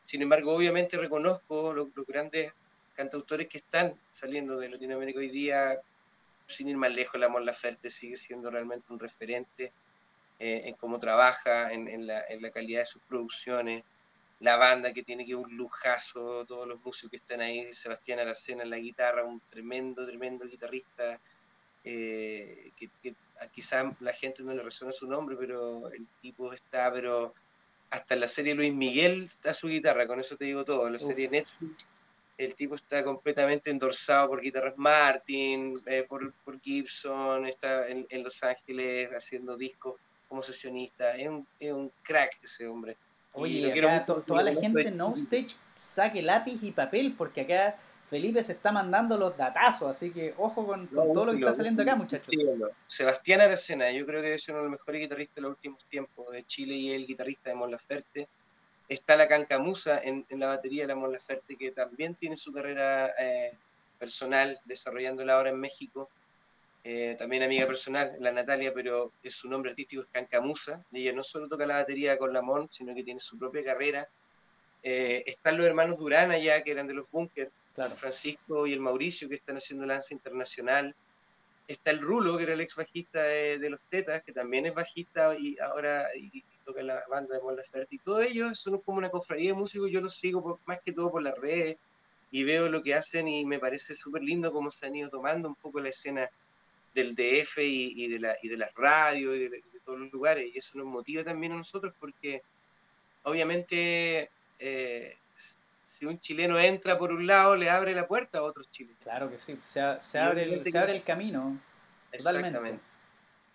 [0.05, 2.53] sin embargo, obviamente reconozco los, grandes
[2.95, 5.79] cantautores que están saliendo de Latinoamérica hoy día,
[6.47, 9.73] sin ir más lejos, la Mon Laferte sigue siendo realmente un referente
[10.39, 13.85] eh, en cómo trabaja, en, la, en, la, calidad de sus producciones
[14.41, 18.63] la banda que tiene que un lujazo, todos los músicos que están ahí, Sebastián Aracena
[18.63, 21.19] en la guitarra, un tremendo, tremendo guitarrista,
[21.85, 23.15] eh, que,
[23.53, 27.35] quizás la gente no le resuena su nombre, pero el tipo está, pero
[27.91, 30.95] hasta en la serie Luis Miguel está su guitarra, con eso te digo todo, en
[30.95, 31.89] la serie Netflix
[32.37, 38.25] el tipo está completamente endorsado por guitarras Martin, eh, por, por, Gibson, está en, en,
[38.25, 42.97] Los Ángeles haciendo discos como sesionista, es un, es un crack ese hombre.
[43.35, 47.77] Oye, acá toda la gente en No Stage saque lápiz y papel, porque acá
[48.09, 51.83] Felipe se está mandando los datazos, así que ojo con, todo lo que está saliendo
[51.83, 52.33] acá, muchachos.
[52.87, 56.31] Sebastián Aracena, yo creo que es uno de los mejores guitarristas de los últimos tiempos
[56.31, 58.29] de Chile y el guitarrista de Mon Laferte.
[58.89, 62.53] Está la Cancamusa en, en la batería de la Mon Laferte, que también tiene su
[62.53, 63.53] carrera eh,
[63.99, 66.09] personal desarrollándola ahora en México.
[66.87, 71.15] Eh, también amiga personal, la Natalia, pero es su nombre artístico es Cancamusa, y ella
[71.15, 74.07] no solo toca la batería con Lamont, sino que tiene su propia carrera.
[74.83, 77.51] Eh, están los hermanos Durán allá, que eran de los Bunkers,
[77.97, 80.95] Francisco y el Mauricio, que están haciendo lanza internacional.
[81.67, 85.35] Está el Rulo, que era el ex bajista de, los Tetas, que también es bajista
[85.39, 87.95] y ahora y, toca la banda de Laferte.
[87.95, 91.11] Y todos ellos son como una cofradía de músicos, yo los sigo más que todo
[91.11, 91.77] por las redes
[92.31, 95.49] y veo lo que hacen y me parece súper lindo cómo se han ido tomando
[95.49, 96.29] un poco la escena
[96.95, 100.51] del DF y, de, la, y de las radios y de, todos los lugares.
[100.55, 102.43] Y eso nos motiva también a nosotros porque
[103.25, 105.19] obviamente eh,
[105.85, 108.99] si un chileno entra por un lado, le abre la puerta a otros chilenos.
[109.03, 111.61] Claro que sí, se, abre, el, se abre el camino.
[112.11, 112.81] Exactamente.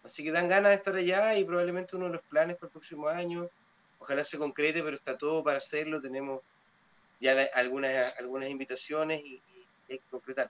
[0.03, 2.71] Así que dan ganas de estar allá y probablemente uno de los planes para el
[2.71, 3.49] próximo año,
[3.97, 5.99] ojalá se concrete, pero está todo para hacerlo.
[5.99, 6.41] Tenemos
[7.19, 9.41] ya algunas, algunas invitaciones y,
[9.89, 10.49] y hay que concretar.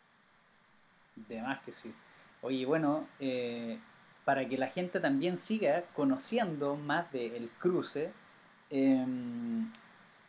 [1.15, 1.93] De más que sí.
[2.41, 3.77] Oye, bueno, eh,
[4.25, 8.11] para que la gente también siga conociendo más del cruce,
[8.69, 9.71] em,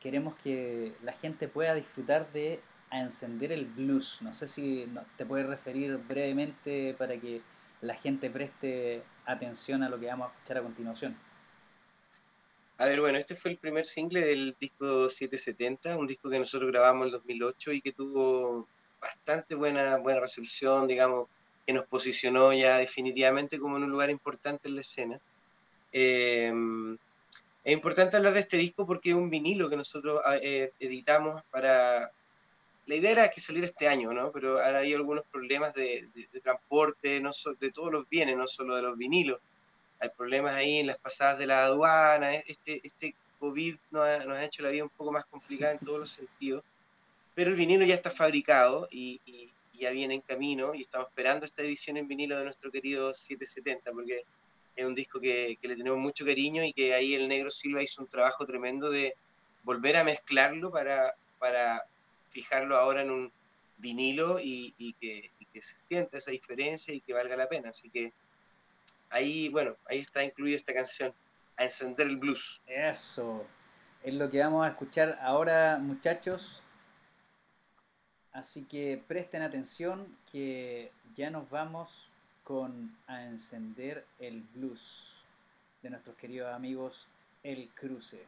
[0.00, 4.18] queremos que la gente pueda disfrutar de a encender el blues.
[4.20, 7.40] No sé si te puedes referir brevemente para que
[7.82, 11.16] la gente preste atención a lo que vamos a escuchar a continuación.
[12.78, 16.70] A ver, bueno, este fue el primer single del disco 770, un disco que nosotros
[16.70, 18.66] grabamos en el 2008 y que tuvo
[19.00, 21.28] bastante buena, buena recepción, digamos,
[21.66, 25.20] que nos posicionó ya definitivamente como en un lugar importante en la escena.
[25.92, 26.52] Eh,
[27.62, 31.42] es importante hablar de este disco porque es un vinilo que nosotros ah, eh, editamos
[31.50, 32.10] para...
[32.86, 34.32] La idea era que saliera este año, ¿no?
[34.32, 36.08] Pero ahora hay algunos problemas de,
[36.42, 39.38] transporte, no de todos los bienes, no solo de los vinilos.
[40.00, 42.34] Hay problemas ahí en las pasadas de la aduana.
[42.34, 45.78] Este, este COVID nos ha, nos ha hecho la vida un poco más complicada en
[45.78, 46.64] todos los sentidos.
[47.34, 49.20] Pero el vinilo ya está fabricado y,
[49.80, 53.90] ya viene en camino y estamos esperando esta edición en vinilo de nuestro querido 770
[53.92, 54.24] porque
[54.76, 57.82] es un disco que, que le tenemos mucho cariño y que ahí el negro Silva
[57.82, 59.14] hizo un trabajo tremendo de
[59.62, 61.84] volver a mezclarlo para, para
[62.30, 63.32] fijarlo ahora en un
[63.78, 67.70] vinilo y, que, y, que, se sienta esa diferencia y que valga la pena.
[67.70, 68.12] Así que
[69.08, 71.12] ahí, bueno, ahí está incluida esta canción,
[71.56, 72.60] a encender el blues.
[72.66, 73.44] Eso,
[74.02, 76.62] es lo que vamos a escuchar ahora, muchachos.
[78.32, 82.08] Así que presten atención que ya nos vamos
[82.44, 85.06] con a encender el blues
[85.82, 87.06] de nuestros queridos amigos
[87.42, 88.24] El Cruce.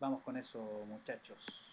[0.00, 1.63] Vamos con eso, muchachos.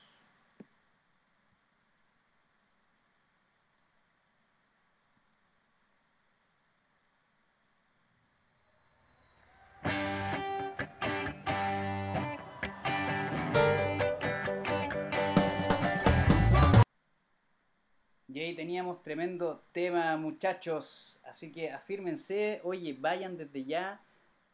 [18.42, 21.20] Teníamos tremendo tema, muchachos.
[21.24, 24.02] Así que afírmense, oye, vayan desde ya.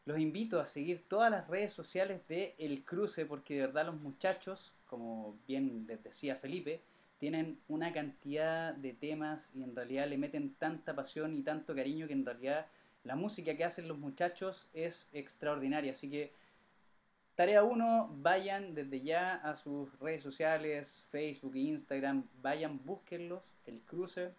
[0.04, 3.98] Los invito a seguir todas las redes sociales de El Cruce, porque de verdad los
[3.98, 6.82] muchachos, como bien les decía Felipe,
[7.18, 12.06] tienen una cantidad de temas y en realidad le meten tanta pasión y tanto cariño
[12.06, 12.66] que en realidad
[13.04, 15.92] la música que hacen los muchachos es extraordinaria.
[15.92, 16.34] Así que
[17.38, 23.80] Tarea 1, vayan desde ya a sus redes sociales, Facebook e Instagram, vayan, búsquenlos, el
[23.82, 24.34] cruce.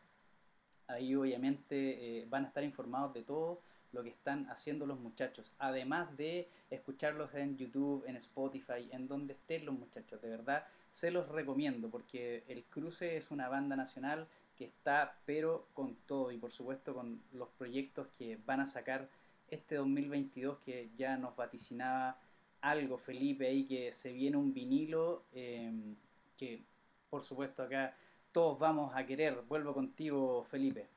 [0.86, 3.62] Ahí obviamente eh, van a estar informados de todo
[3.94, 9.32] lo que están haciendo los muchachos, además de escucharlos en YouTube, en Spotify, en donde
[9.32, 10.22] estén los muchachos.
[10.22, 15.70] De verdad, se los recomiendo porque el cruce es una banda nacional que está pero
[15.74, 19.08] con todo y por supuesto con los proyectos que van a sacar
[19.48, 22.18] este 2022 que ya nos vaticinaba
[22.62, 25.96] algo, Felipe, ahí que se viene un vinilo em,
[26.38, 26.62] que,
[27.10, 27.94] por supuesto, acá
[28.32, 29.42] todos vamos a querer.
[29.48, 30.88] Vuelvo contigo, Felipe.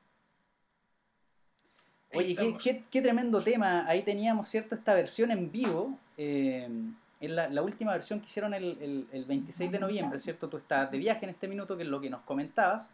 [2.13, 3.87] Oye, qué, qué, tremendo tema.
[3.87, 4.75] Ahí teníamos, ¿cierto?
[4.75, 5.97] Esta versión en vivo.
[6.15, 10.49] Em, en la, última versión que hicieron el, el, 26 de noviembre, ¿cierto?
[10.49, 12.89] Tú estás de viaje en este minuto, que es lo que nos comentabas.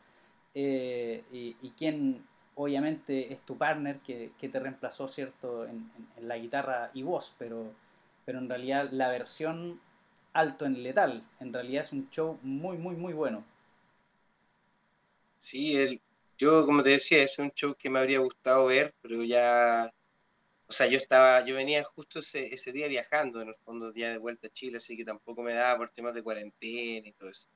[0.53, 2.23] Eh, y, y quien
[2.55, 5.65] obviamente es tu partner que, que te reemplazó, ¿cierto?
[5.65, 7.73] En, en, la guitarra y voz, pero
[8.25, 9.79] pero en realidad la versión
[10.33, 13.43] alto en letal, en realidad es un show muy, muy, muy bueno.
[15.39, 16.01] Sí, el,
[16.37, 19.91] yo como te decía, es un show que me habría gustado ver, pero ya,
[20.67, 24.11] o sea, yo estaba, yo venía justo ese, ese día viajando, en el fondo, día
[24.11, 27.29] de vuelta a Chile, así que tampoco me daba por temas de cuarentena y todo
[27.29, 27.47] eso.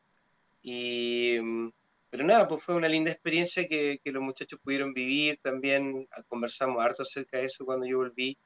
[0.62, 1.38] Y,
[2.10, 6.84] pero nada, pues fue una linda experiencia que, que los muchachos pudieron vivir, también conversamos
[6.84, 8.38] harto acerca de eso cuando yo volví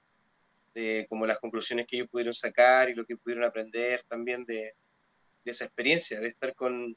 [1.10, 4.74] como las conclusiones que ellos pudieron sacar y lo que pudieron aprender también de,
[5.44, 6.96] de esa experiencia, de estar con,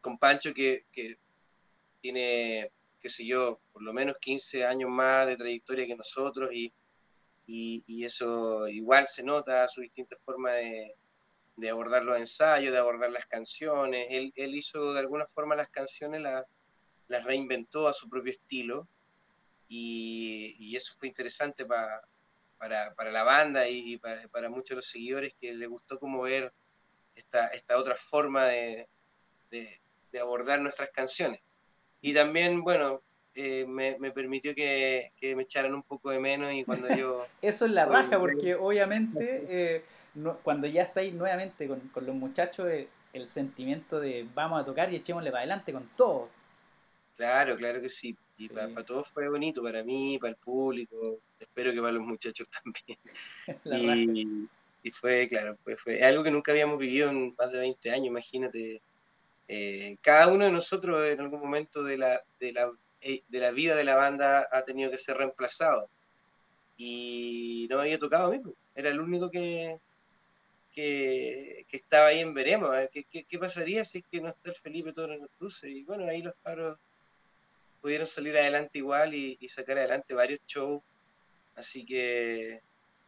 [0.00, 1.18] con Pancho que, que,
[2.00, 6.72] tiene, qué sé yo, por lo menos 15 años más de trayectoria que nosotros y,
[7.46, 10.94] y, y eso igual se nota, su distinta forma de,
[11.56, 14.08] de, abordar los ensayos, de abordar las canciones.
[14.10, 16.44] Él, él hizo de alguna forma las canciones, las,
[17.08, 18.86] las reinventó a su propio estilo
[19.68, 22.02] y, y eso fue interesante para
[22.64, 26.22] para, para la banda y, para, para, muchos de los seguidores que les gustó como
[26.22, 26.50] ver
[27.14, 28.88] esta, esta otra forma de,
[29.50, 29.80] de,
[30.18, 31.42] abordar nuestras canciones.
[32.00, 33.02] Y también, bueno,
[33.34, 37.26] eh, me, me, permitió que, que, me echaran un poco de menos y cuando yo...
[37.42, 39.84] Eso es la raja, porque obviamente eh,
[40.14, 44.64] no, cuando ya estáis nuevamente con, con los muchachos, eh, el sentimiento de vamos a
[44.64, 46.30] tocar y echémosle para adelante con todo.
[47.16, 48.16] Claro, claro que sí.
[48.38, 52.02] Y para, para, todos fue bonito, para mí, para el público, espero que para los
[52.02, 52.98] muchachos también.
[54.12, 54.48] y,
[54.82, 58.06] y, fue, claro, pues fue algo que nunca habíamos vivido en más de 20 años,
[58.06, 58.80] imagínate.
[59.46, 62.72] Eh, cada uno de nosotros en algún momento de la, de, la,
[63.02, 65.88] eh, de la vida de la banda ha tenido que ser reemplazado.
[66.76, 68.54] Y no había tocado a mí, pues.
[68.74, 69.78] era el único que,
[70.74, 72.74] que, que estaba ahí en veremos.
[72.92, 75.68] ¿Qué, qué, qué pasaría si es que no está el Felipe todo en el cruce?
[75.68, 76.78] Y bueno, ahí los paros
[77.84, 80.82] pudieron salir adelante igual y, sacar adelante varios shows.
[81.56, 82.60] Así que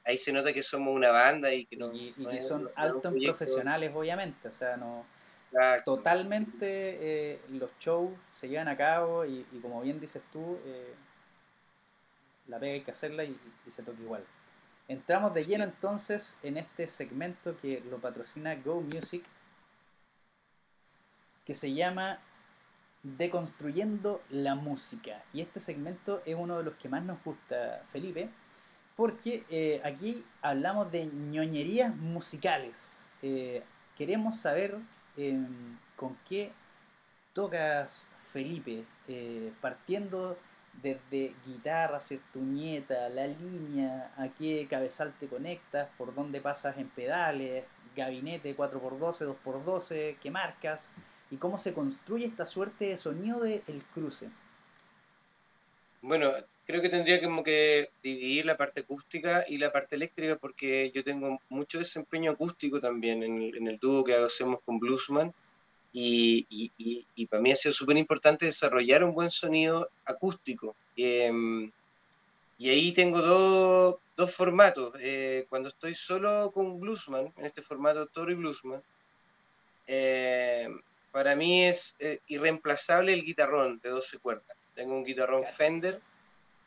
[0.05, 3.93] ahí se nota que somos una banda y que, no, y, que son altos profesionales,
[3.95, 4.49] obviamente.
[4.49, 5.05] O sea, no.
[5.85, 10.95] Totalmente eh, los shows se llevan a cabo y, como bien dices tú, eh,
[12.49, 13.39] la pega hay que hacerla y,
[13.71, 14.25] se toca igual.
[14.89, 19.25] Entramos de lleno entonces en este segmento que lo patrocina Go Music,
[21.45, 22.21] que se llama
[23.17, 25.23] Deconstruyendo la música.
[25.33, 28.29] Y este segmento es uno de los que más nos gusta, Felipe,
[28.97, 33.07] porque eh, aquí hablamos de ñoñerías musicales.
[33.23, 33.63] Eh,
[33.97, 34.77] queremos saber
[35.17, 36.51] em, con qué
[37.33, 40.37] tocas, Felipe, eh, partiendo
[40.83, 42.01] desde guitarra,
[42.33, 49.37] tuñeta, la línea, a qué cabezal te conectas, por dónde pasas en pedales, gabinete 4x12,
[49.45, 50.93] 2x12, qué marcas,
[51.31, 54.29] y cómo se construye esta suerte de sonido del el cruce.
[56.03, 56.33] Bueno,
[56.67, 61.41] creo que tendría que dividir la parte acústica y la parte eléctrica porque yo tengo
[61.49, 65.33] mucho desempeño acústico también en el, en el dúo que hacemos con Bluesman
[65.99, 66.71] y,
[67.15, 70.77] y, para mí ha sido súper importante desarrollar un buen sonido acústico.
[70.95, 71.71] Em,
[72.59, 74.95] y ahí tengo dos, dos formatos.
[75.01, 78.83] Eh, cuando estoy solo con Bluesman, en este formato Toro Bluesman,
[81.17, 84.55] para mí es eh, irreemplazable el guitarrón de 12 cuerdas.
[84.75, 85.99] Tengo un guitarrón Fender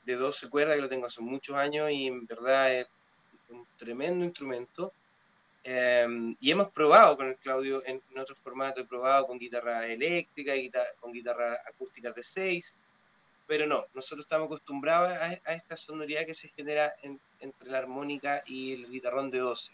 [0.03, 2.87] de 12 cuerdas que lo tengo hace muchos años y en verdad es
[3.49, 4.91] un tremendo instrumento.
[5.63, 10.53] Em, y hemos probado con el Claudio en, otros formatos, he probado con guitarra eléctrica,
[10.99, 12.79] con guitarra acústica de 6,
[13.45, 15.09] pero no, nosotros estamos acostumbrados
[15.45, 16.91] a, esta sonoridad que se genera
[17.39, 19.73] entre la armónica y el guitarrón de 12.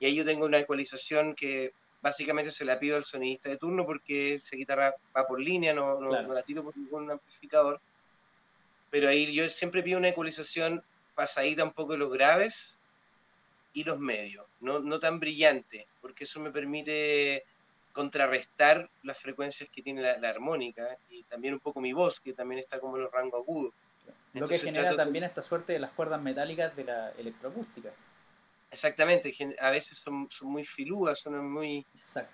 [0.00, 1.72] Y ahí yo tengo una ecualización que
[2.02, 6.00] básicamente se la pido al sonidista de turno porque esa guitarra va por línea, no,
[6.00, 7.80] no, la tiro por ningún amplificador.
[8.90, 10.82] Pero ahí yo siempre pido una ecualización
[11.14, 12.78] pasadita un poco de los graves
[13.72, 17.44] y los medios, no, no tan brillante, porque eso me permite
[17.92, 22.58] contrarrestar las frecuencias que tiene la, armónica y también un poco mi voz, que también
[22.58, 23.72] está como en el rango agudo.
[24.34, 27.90] Lo que genera también esta suerte de las cuerdas metálicas de la electroacústica.
[28.76, 31.86] Exactamente, a veces son, son muy filudas, son muy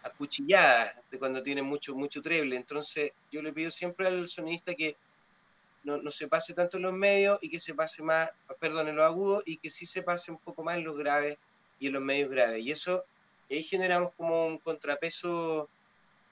[0.02, 2.56] acuchilladas de cuando tienen mucho, mucho treble.
[2.56, 4.96] Entonces, yo le pido siempre al sonidista que
[5.84, 8.28] no, no, se pase tanto en los medios y que se pase más,
[8.58, 11.38] perdón, en los agudos y que sí se pase un poco más en los graves
[11.78, 12.58] y en los medios graves.
[12.60, 13.04] Y eso,
[13.48, 15.68] ahí generamos como un contrapeso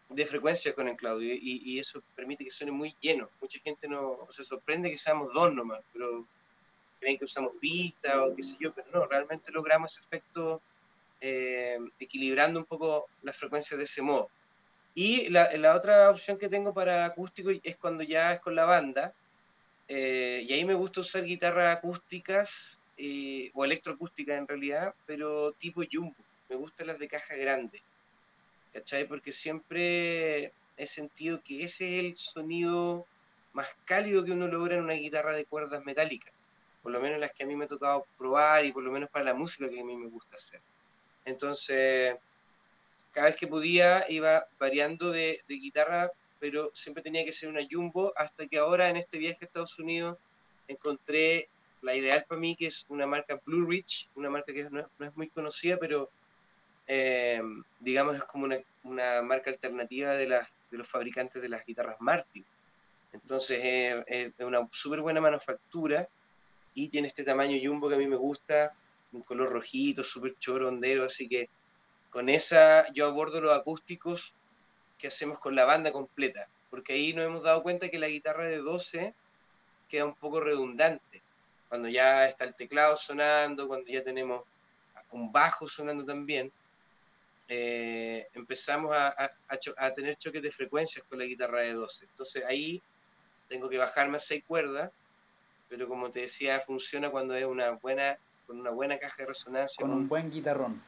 [0.08, 3.30] de frecuencia con el Claudio y, y eso permite que suene muy lleno.
[3.40, 6.26] Mucha gente no se sorprende que seamos dos nomás, pero
[7.00, 10.60] creen que usamos pistas o qué sé yo, pero no, realmente logramos ese efecto
[11.20, 14.28] eh, equilibrando un poco las frecuencias de ese modo.
[14.94, 18.64] Y la, la, otra opción que tengo para acústico es cuando ya es con la
[18.64, 19.14] banda,
[19.88, 25.82] eh, y ahí me gusta usar guitarras acústicas eh, o electroacústicas en realidad, pero tipo
[25.90, 26.14] jumbo.
[26.48, 27.80] Me gustan las de caja grande,
[28.72, 29.06] ¿cachai?
[29.06, 33.06] Porque siempre he sentido que ese es el sonido
[33.52, 36.32] más cálido que uno logra en una guitarra de cuerdas metálicas
[36.82, 39.10] por lo menos las que a mí me ha tocado probar y por lo menos
[39.10, 40.60] para la música que a mí me gusta hacer.
[41.24, 42.16] Entonces,
[43.12, 47.60] cada vez que podía iba variando de, de guitarra, pero siempre tenía que ser una
[47.70, 50.18] jumbo, hasta que ahora en este viaje a Estados Unidos
[50.68, 51.48] encontré
[51.82, 55.16] la ideal para mí, que es una marca Blue Ridge, una marca que no, es
[55.16, 56.10] muy conocida, pero
[56.86, 57.42] eh,
[57.78, 62.00] digamos es como una, una marca alternativa de, las, de los fabricantes de las guitarras
[62.00, 62.44] Martin.
[63.12, 63.58] Entonces
[64.06, 66.08] es una súper buena manufactura
[66.74, 68.72] y tiene este tamaño jumbo que a mí me gusta,
[69.12, 71.48] un color rojito, súper chorondero, así que
[72.10, 74.34] con esa yo abordo los acústicos
[74.98, 78.46] que hacemos con la banda completa, porque ahí nos hemos dado cuenta que la guitarra
[78.46, 79.14] de 12
[79.88, 81.22] queda un poco redundante,
[81.68, 84.46] cuando ya está el teclado sonando, cuando ya tenemos
[85.10, 86.52] un bajo sonando también,
[87.48, 89.30] eh, empezamos a,
[89.94, 92.04] tener choques de frecuencias con la guitarra de 12.
[92.04, 92.80] Entonces ahí
[93.48, 94.90] tengo que bajarme a 6 cuerdas
[95.70, 99.80] pero como te decía, funciona cuando es una buena, con una buena caja de resonancia.
[99.80, 100.82] Con un buen guitarrón.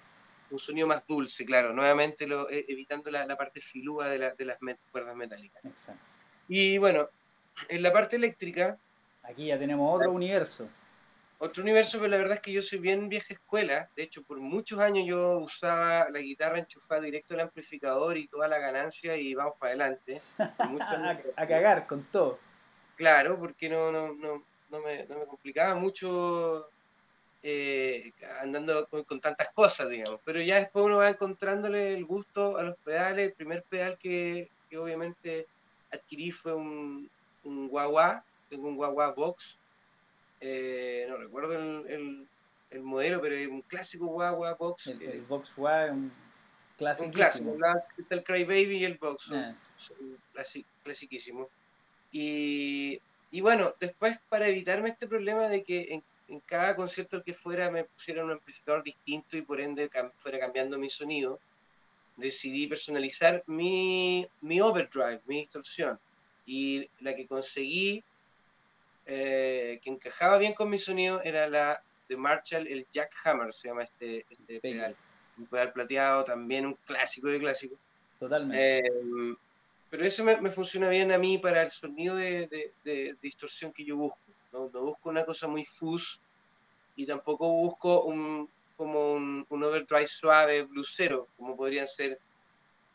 [0.51, 4.35] Un sonido más dulce, claro, nuevamente lo, eh, evitando la, la, parte filúa de, la,
[4.35, 4.59] de las
[4.91, 5.65] cuerdas metálicas.
[5.65, 6.03] Exacto.
[6.49, 7.09] Y bueno,
[7.69, 8.77] en la parte eléctrica...
[9.23, 10.69] Aquí ya tenemos otro universo.
[11.39, 13.89] Otro universo, pero la verdad es que yo soy bien vieja escuela.
[13.97, 18.49] De hecho, por muchos años yo usaba la guitarra enchufada directo al amplificador y toda
[18.49, 20.21] la ganancia y vamos para adelante.
[20.39, 22.39] a, a, cagar con todo.
[22.97, 26.69] Claro, porque no, no, no, no me, no me complicaba mucho
[27.43, 30.19] eh, andando con, tantas cosas, digamos.
[30.25, 33.27] Pero ya después uno va encontrándole el gusto a los pedales.
[33.27, 35.47] El primer pedal que, que obviamente
[35.93, 37.09] adquirí fue un,
[37.45, 39.59] un guagua, tengo un guagua Vox.
[40.41, 42.27] Eh, no recuerdo el, el,
[42.71, 44.87] el, modelo, pero es un clásico guagua Vox.
[44.87, 46.11] El, el Vox Wah, un
[46.79, 47.07] clásico.
[47.07, 47.57] Un clásico,
[48.09, 49.57] el Cry Baby y el Vox, son, ah.
[50.83, 51.49] clasiquísimos.
[52.11, 53.01] Y
[53.33, 55.95] y bueno, después para evitarme este problema de que
[56.29, 60.79] en, cada concierto que fuera me pusieran un amplificador distinto y por ende fuera cambiando
[60.79, 61.41] mi sonido,
[62.17, 65.99] decidí personalizar mi, mi overdrive, mi distorsión.
[66.47, 68.03] Y la que conseguí,
[69.05, 73.69] eh, que encajaba bien con mi sonido, era la de Marshall, el Jack Hammer, se
[73.69, 74.97] llama este, este pedal.
[75.37, 77.77] Un pedal plateado, también un clásico de clásico.
[78.19, 78.79] Totalmente.
[78.79, 79.37] Eh,
[79.93, 83.99] pero eso me, funciona bien a mí para el sonido de, de, distorsión que yo
[83.99, 84.19] busco.
[84.51, 84.67] ¿no?
[84.73, 86.19] no, busco una cosa muy fuzz
[86.97, 92.19] y tampoco busco un, como un, un overdrive suave bluesero, como podrían ser,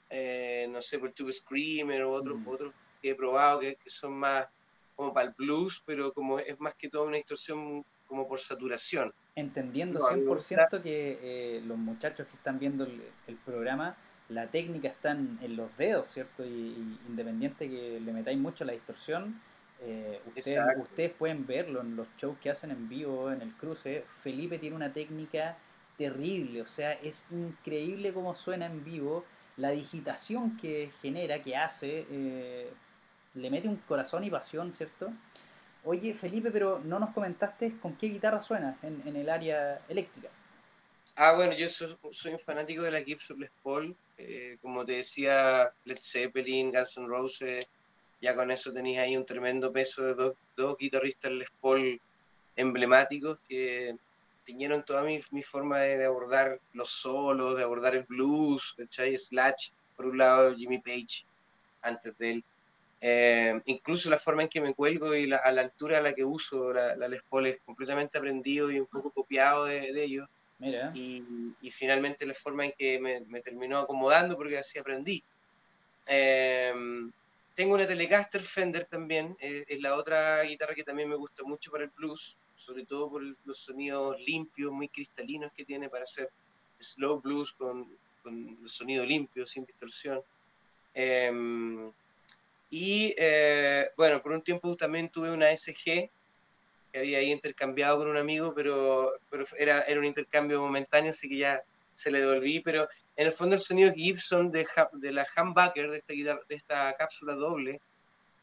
[0.10, 2.48] eh, no sé, por Tube Screamer o otros, mm.
[2.48, 4.48] otros que he probado que, que, son más
[4.95, 9.14] como para el blues, pero como es más que todo una distorsión como por saturación.
[9.36, 13.95] Entendiendo 100% que eh, los muchachos que están viendo el, programa,
[14.30, 16.46] la técnica está en, los dedos, ¿cierto?
[16.46, 19.42] Y, independiente que le metáis mucho la distorsión,
[19.82, 24.06] eh, ustedes, ustedes, pueden verlo en los shows que hacen en vivo, en el cruce.
[24.24, 25.58] Felipe tiene una técnica
[25.98, 29.26] terrible, o sea, es increíble cómo suena en vivo,
[29.58, 32.70] la digitación que genera, que hace, eh,
[33.34, 35.12] le mete un corazón y pasión, ¿cierto?
[35.84, 40.30] Oye, Felipe, pero no nos comentaste con qué guitarra suena en, el área eléctrica.
[41.16, 41.97] Ah, bueno, yo soy,
[42.32, 43.95] un fanático de la Gibson Les Paul.
[44.18, 47.66] Eh, como te decía, Led Zeppelin, Guns N' Roses,
[48.22, 51.99] ya con eso tenéis ahí un tremendo peso de dos, dos guitarristas Les Paul
[52.55, 53.95] emblemáticos que
[54.43, 59.18] tiñeron toda mi, forma de, abordar los solos, de abordar el blues, ¿cachai?
[59.18, 61.26] Slash, por un lado Jimmy Page,
[61.82, 62.43] antes de él.
[62.99, 66.14] Eh, incluso la forma en que me cuelgo y la, a la altura a la
[66.14, 70.28] que uso la, la, Les Paul es completamente aprendido y un poco copiado de ellos.
[70.60, 70.91] Mira.
[70.95, 71.24] Y,
[71.62, 75.24] y, finalmente la forma en que me, me terminó acomodando porque así aprendí.
[76.08, 76.74] Eh,
[77.53, 81.72] tengo una Telecaster Fender también, eh, es la otra guitarra que también me gusta mucho
[81.72, 86.30] para el blues, sobre todo por los sonidos limpios, muy cristalinos que tiene para hacer
[86.80, 87.88] slow blues con,
[88.22, 90.22] con el sonido limpio, sin distorsión.
[90.93, 91.91] Eh,
[92.70, 93.16] y
[93.95, 96.10] bueno, por un tiempo también tuve una SG
[96.92, 101.30] que había ahí intercambiado con un amigo, pero, pero era, era un intercambio momentáneo, así
[101.30, 101.62] que ya
[101.94, 102.60] se le devolví.
[102.62, 106.94] Pero en el fondo, el sonido Gibson de, de la humbucker, de esta, de esta
[106.94, 107.82] cápsula doble,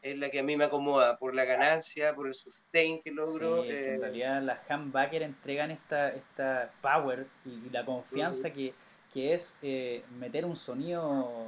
[0.01, 3.63] es la que a mí me acomoda por la ganancia, por el sustain que logro.
[3.63, 8.73] en eh, realidad, las humbucker entregan esta, esta power y, la confianza que,
[9.11, 11.47] que, es eh, meter un sonido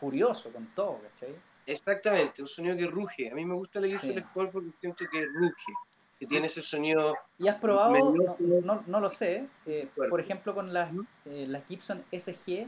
[0.00, 1.36] furioso con todo, ¿cachai?
[1.64, 3.30] Exactamente, un sonido que ruge.
[3.30, 5.72] A mí me gusta la Gibson Paul porque siento que ruge,
[6.18, 7.16] que tiene ese sonido.
[7.38, 8.14] ¿Y has probado?
[8.38, 9.46] No, no, lo sé.
[9.66, 10.90] Eh, por ejemplo, con las,
[11.26, 12.66] eh, las Gibson SG.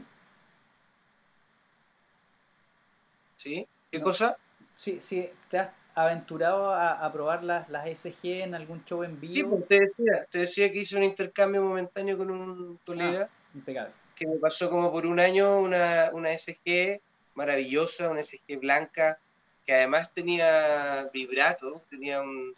[3.37, 3.67] ¿Sí?
[3.91, 4.35] ¿Qué cosa?
[4.75, 9.33] Sí, sí, ¿te has aventurado a, probar las, las SG en algún show en vivo?
[9.33, 13.29] Sí, pues te decía, te decía que hice un intercambio momentáneo con un colega.
[13.31, 13.93] Ah, impecable.
[14.15, 17.01] Que me pasó como por un año una, una SG
[17.33, 19.17] maravillosa, una SG blanca,
[19.65, 22.53] que además tenía vibrato, tenía un,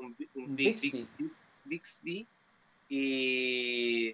[0.00, 1.06] un, Bixby,
[1.64, 2.26] Bixby,
[2.88, 4.08] y,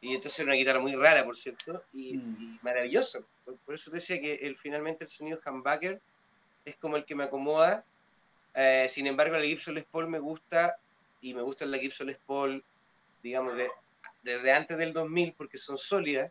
[0.00, 2.58] y entonces era una guitarra muy rara, por cierto, y, mm.
[2.62, 3.20] maravillosa.
[3.64, 6.00] Por, eso decía que el, finalmente el sonido humbucker
[6.64, 7.84] es como el que me acomoda.
[8.54, 10.76] Eh, sin embargo, la Gibson Les Paul me gusta,
[11.20, 12.62] y me gusta la Gibson Les Paul,
[13.22, 13.54] digamos,
[14.22, 16.30] desde antes del 2000, porque son sólidas,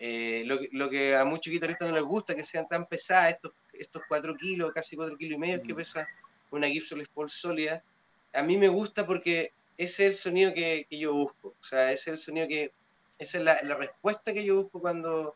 [0.00, 4.02] eh, lo, que a muchos guitarristas no les gusta, que sean tan pesadas, estos, estos
[4.06, 5.76] 4 kilos, casi 4 kilos y medio que mm.
[5.76, 6.08] pesa
[6.50, 7.82] una Gibson Les Paul sólida,
[8.32, 12.10] a mí me gusta porque ese es el sonido que, yo busco, o sea, ese
[12.10, 12.72] es el sonido que,
[13.18, 15.34] esa es la, la, respuesta que yo busco cuando,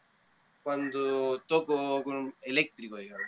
[0.62, 3.26] cuando toco con eléctrico, digamos.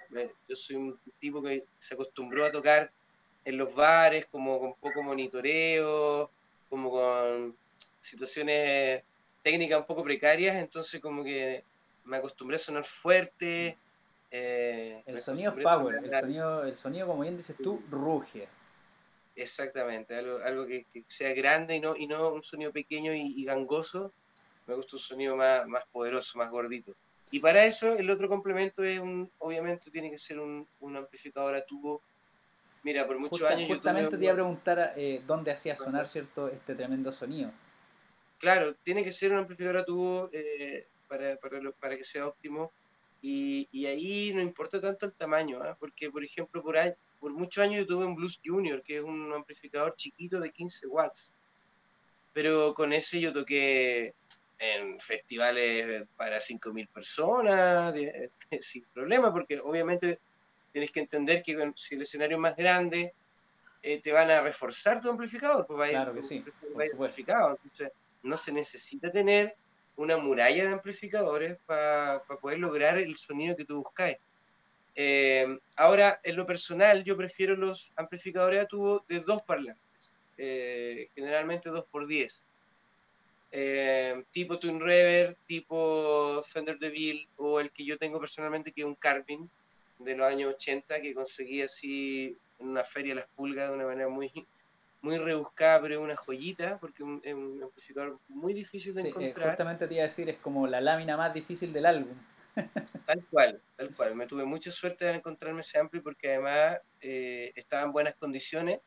[0.48, 2.90] Yo soy un tipo que se acostumbró a tocar
[3.44, 6.30] en los bares, como con poco monitoreo,
[6.68, 7.56] como con
[8.00, 9.02] situaciones
[9.42, 11.62] técnicas un poco precarias, entonces como que
[12.04, 13.76] me acostumbré a sonar fuerte.
[14.36, 18.48] Eh, el sonido es power, el sonido, el sonido, como bien dices tú, ruge.
[19.36, 24.12] Exactamente, algo, algo que, sea grande y no, y no un sonido pequeño y, gangoso.
[24.66, 26.96] Me gusta un sonido más, más poderoso, más gordito.
[27.30, 31.54] Y para eso el otro complemento es un, obviamente tiene que ser un, un amplificador
[31.54, 32.02] a tubo.
[32.82, 33.68] Mira, por muchos años...
[33.68, 37.52] Justamente te iba a preguntar eh, dónde hacía sonar, ¿cierto?, este tremendo sonido.
[38.38, 42.72] Claro, tiene que ser un amplificador a tubo eh, para, para, para, que sea óptimo.
[43.26, 45.74] Y, y, ahí no importa tanto el tamaño, ¿ah?
[45.80, 49.02] porque por ejemplo por, ahí, por muchos años yo tuve un Blues Junior, que es
[49.02, 51.34] un amplificador chiquito de 15 watts,
[52.34, 54.12] pero con ese yo toqué
[54.58, 57.94] en festivales para 5.000 personas,
[58.60, 60.18] sin problema, porque obviamente
[60.70, 63.14] tienes que entender que si el escenario es más grande,
[63.82, 66.44] eh, te van a reforzar tu amplificador, pues va claro que sí,
[66.92, 67.58] amplificado.
[67.64, 67.90] Entonces,
[68.22, 69.56] no se necesita tener
[69.96, 74.18] una muralla de amplificadores para poder lograr el sonido que tú buscáis.
[74.96, 81.08] Eh, ahora, en lo personal, yo prefiero los amplificadores a tubo de dos parlantes, eh,
[81.14, 82.44] generalmente 2x10.
[83.56, 88.86] eh, tipo Twin Reverb, tipo Fender DeVille, o el que yo tengo personalmente, que es
[88.86, 89.48] un Carvin
[90.00, 94.08] de los años 80, que conseguí así en una feria Las Pulgas de una manera
[94.08, 94.32] muy,
[95.04, 99.10] muy rebuscada, pero es una joyita, porque es un, amplificador muy difícil de sí, eh,
[99.10, 99.48] encontrar.
[99.50, 102.14] justamente te iba a decir, es como la lámina más difícil del álbum.
[103.06, 104.14] Tal cual, tal cual.
[104.14, 108.78] Me tuve mucha suerte de encontrarme ese ampli porque además eh, estaba en buenas condiciones.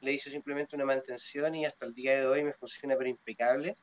[0.00, 3.74] Le hice simplemente una mantención y hasta el día de hoy me funciona pero impecable.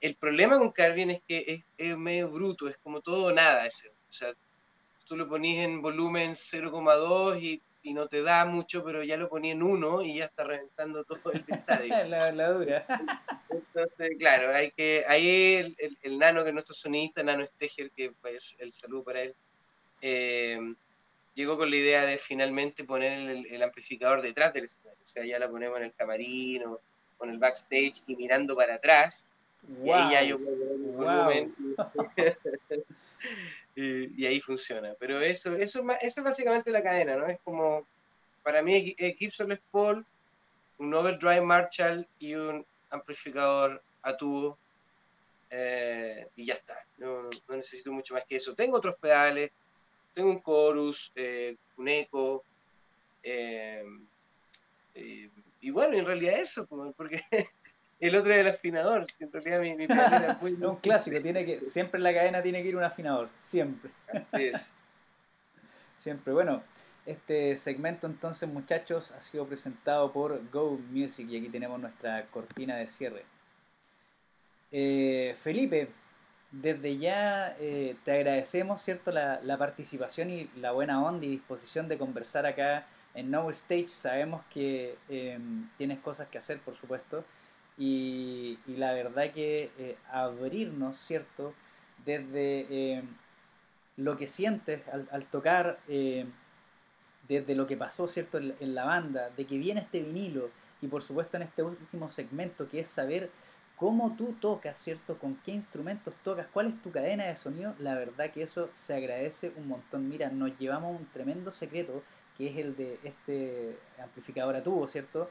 [0.00, 3.88] El problema con Carvin es que es, medio bruto, es como todo o nada ese.
[3.88, 4.34] O sea,
[5.06, 9.28] tú lo ponías en volumen 0,2 y, y, no te da mucho, pero ya lo
[9.28, 12.04] ponía en 1 y ya está reventando todo el estadio.
[12.04, 12.86] la, dura.
[13.50, 18.56] Entonces, claro, hay que, ahí el, nano que es nuestro sonista, Nano Steger, que pues
[18.58, 19.34] el saludo para él,
[20.00, 20.58] eh,
[21.34, 25.00] llegó con la idea de finalmente poner el, amplificador detrás del escenario.
[25.02, 26.80] O sea, ya la ponemos en el camarín o,
[27.22, 29.32] en el backstage y mirando para atrás.
[29.84, 31.54] Y ahí ya yo volumen.
[33.74, 34.94] y, ahí funciona.
[34.98, 37.26] Pero eso, eso, es básicamente la cadena, ¿no?
[37.26, 37.86] Es como,
[38.42, 40.04] para mí, Gibson Les Paul,
[40.78, 44.58] un overdrive Marshall y un amplificador a tubo
[45.50, 46.84] eh, y ya está.
[46.96, 48.54] No, necesito mucho más que eso.
[48.54, 49.50] Tengo otros pedales,
[50.14, 52.44] tengo un chorus, eh, un eco.
[53.22, 53.84] Eh,
[55.60, 56.66] y bueno, en realidad eso,
[56.96, 57.22] porque
[58.02, 59.06] el otro es el afinador.
[59.20, 59.86] En realidad mi, mi
[60.40, 60.52] muy...
[60.66, 63.92] un clásico, tiene que, siempre en la cadena tiene que ir un afinador, siempre.
[65.96, 66.32] siempre.
[66.32, 66.64] Bueno,
[67.06, 72.76] este segmento entonces muchachos ha sido presentado por Go Music y aquí tenemos nuestra cortina
[72.76, 73.24] de cierre.
[74.72, 75.88] Eh, Felipe,
[76.50, 81.98] desde ya eh, te agradecemos cierto la, participación y la buena onda y disposición de
[81.98, 82.84] conversar acá
[83.14, 83.90] en No Stage.
[83.90, 87.24] Sabemos que em, tienes cosas que hacer, por supuesto,
[87.84, 91.52] y, la verdad que eh, abrirnos, cierto,
[92.04, 93.08] desde em,
[93.96, 96.30] lo que sientes al, tocar em,
[97.28, 101.02] desde lo que pasó cierto en, la banda, de que viene este vinilo y por
[101.02, 103.30] supuesto en este último segmento que es saber
[103.76, 105.18] cómo tú tocas, ¿cierto?
[105.18, 108.94] Con qué instrumentos tocas, cuál es tu cadena de sonido, la verdad que eso se
[108.94, 110.08] agradece un montón.
[110.08, 112.04] Mira, nos llevamos un tremendo secreto
[112.38, 115.30] que es el de este amplificador a tubo, ¿cierto?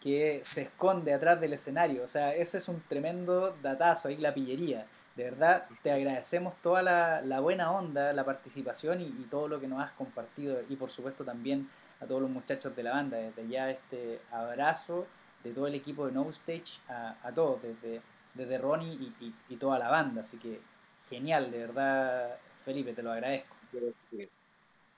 [0.00, 2.04] Que se esconde atrás del escenario.
[2.04, 4.86] O sea, ese es un tremendo datazo ahí, la pillería
[5.16, 9.80] de verdad te agradecemos toda la, buena onda, la participación y, todo lo que nos
[9.82, 11.68] has compartido y por supuesto también
[12.00, 13.16] a todos los muchachos de la banda.
[13.16, 15.06] Desde ya este abrazo
[15.42, 18.02] de todo el equipo de No Stage a, a todos, desde,
[18.34, 20.20] desde Ronnie y, y, toda la banda.
[20.20, 20.60] Así que
[21.08, 23.56] genial, de verdad Felipe, te lo agradezco.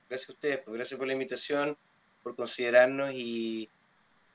[0.08, 1.76] Gracias a ustedes, pues, gracias por la invitación,
[2.24, 3.68] por considerarnos y,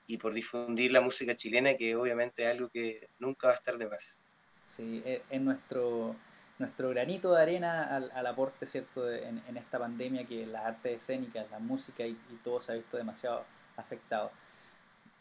[0.07, 3.77] y por difundir la música chilena, que obviamente es algo que nunca va a estar
[3.77, 4.23] de más.
[4.65, 6.15] Sí, es, nuestro,
[6.59, 11.59] nuestro granito de arena al, aporte, ¿cierto?, en, esta pandemia que las artes escénicas, la
[11.59, 13.45] música y, todo se ha visto demasiado
[13.77, 14.31] afectado.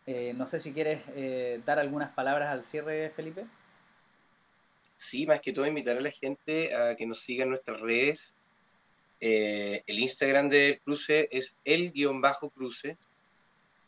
[0.07, 3.45] Eh, no sé si quieres eh, dar algunas palabras al cierre, Felipe.
[4.97, 8.35] Sí, más que todo invitar a la gente a que nos siga en nuestras redes.
[9.21, 12.97] Eh, el Instagram de Cruce es el-cruce.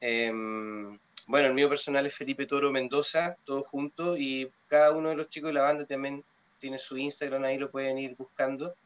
[0.06, 0.98] Em,
[1.28, 5.30] bueno, el mío personal es Felipe Toro Mendoza, todo junto, y cada uno de los
[5.30, 6.22] chicos de la banda también
[6.58, 8.76] tiene su Instagram, ahí lo pueden ir buscando.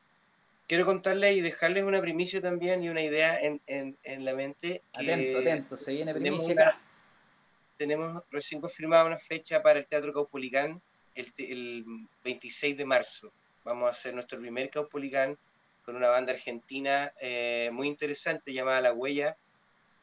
[0.68, 4.82] Quiero contarles y dejarles una primicia también y una idea en, en, en la mente.
[4.92, 6.74] atento, atento, se viene primicia tenemos,
[7.76, 10.80] tenemos recién confirmada una fecha para el Teatro Caupolicán
[11.16, 11.84] el, el
[12.22, 13.32] 26 de marzo.
[13.64, 15.36] Vamos a hacer nuestro primer Caupolicán
[15.84, 19.36] con una banda argentina eh, muy interesante llamada La Huella,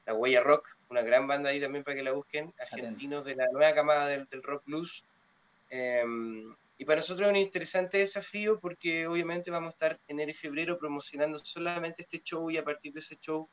[0.05, 3.48] La Huella Rock una gran banda ahí también para que la busquen, argentinos de la
[3.52, 5.04] nueva camada del, rock blues.
[5.70, 10.34] Em, y para nosotros es un interesante desafío porque obviamente vamos a estar enero y
[10.34, 13.48] febrero promocionando solamente este show y a partir de ese show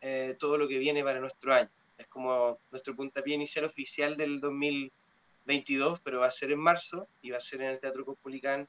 [0.00, 1.70] eh, todo lo que viene para nuestro año.
[1.98, 7.30] Es como nuestro puntapié inicial oficial del 2022, pero va a ser en marzo y
[7.30, 8.68] va a ser en el Teatro Cospolicán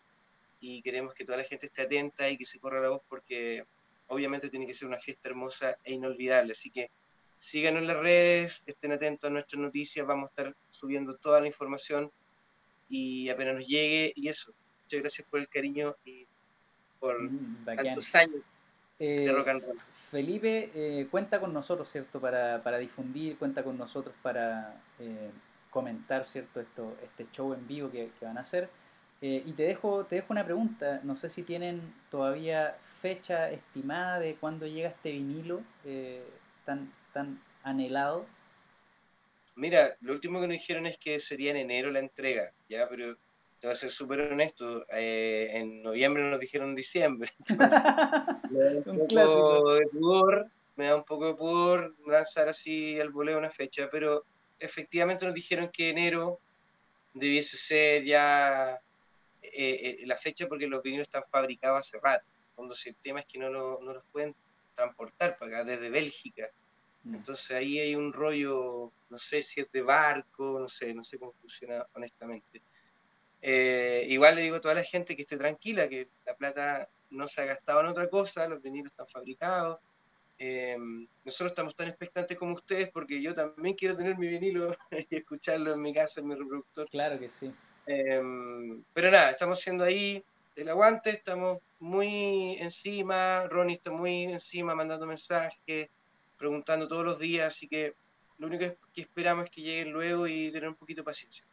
[0.59, 3.65] y queremos que toda la gente esté atenta y que se corra la voz porque
[4.07, 6.51] obviamente tiene que ser una fiesta hermosa e inolvidable.
[6.51, 6.91] Así que
[7.41, 11.47] síganos en las redes, estén atentos a nuestras noticias, vamos a estar subiendo toda la
[11.47, 12.11] información
[12.87, 14.53] y apenas nos llegue y eso.
[14.83, 16.27] Muchas gracias por el cariño y
[16.99, 18.41] por mm, tantos años
[18.99, 19.79] de eh, rock and roll.
[20.11, 22.21] Felipe eh, cuenta con nosotros, ¿cierto?
[22.21, 25.31] Para, para, difundir, cuenta con nosotros para eh,
[25.71, 26.61] comentar, ¿cierto?
[26.61, 28.69] Esto, este show en vivo que, que van a hacer.
[29.19, 31.81] y te dejo, te dejo una pregunta, no sé si tienen
[32.11, 35.61] todavía fecha estimada de cuándo llega este vinilo
[36.65, 38.25] tan, tan anhelado?
[39.55, 43.15] Mira, lo último que nos dijeron es que sería en enero la entrega, ya, pero
[43.59, 47.31] te voy a ser súper honesto, eh, en noviembre nos dijeron diciembre.
[48.49, 53.09] me da un, poco de pudor, me da un poco de pudor lanzar así al
[53.09, 54.25] voleo una fecha, pero
[54.59, 56.39] efectivamente nos dijeron que enero
[57.13, 58.79] debiese ser ya
[59.41, 62.25] eh, la fecha porque los vinilos están fabricados hace rato.
[62.55, 64.35] Cuando el tema es que no, no los pueden
[64.75, 66.49] transportar para acá desde Bélgica.
[67.03, 67.15] Mm.
[67.15, 71.17] Entonces ahí hay un rollo, no sé si es de barco, no sé, no sé
[71.17, 72.61] cómo funciona honestamente.
[73.41, 77.27] Eh, igual le digo a toda la gente que esté tranquila, que la plata no
[77.27, 79.79] se ha gastado en otra cosa, los vinilos están fabricados.
[80.37, 80.77] Eh,
[81.23, 84.75] nosotros estamos tan expectantes como ustedes porque yo también quiero tener mi vinilo
[85.09, 86.87] y escucharlo en mi casa, en mi reproductor.
[86.89, 87.53] Claro que sí.
[87.87, 88.21] Eh,
[88.93, 90.23] pero nada, estamos haciendo ahí
[90.55, 95.89] el aguante, estamos muy encima, Ronnie está muy encima mandando mensajes,
[96.41, 97.93] preguntando todos los días, así que
[98.39, 101.45] lo único que esperamos es que lleguen luego y tener un poquito de paciencia.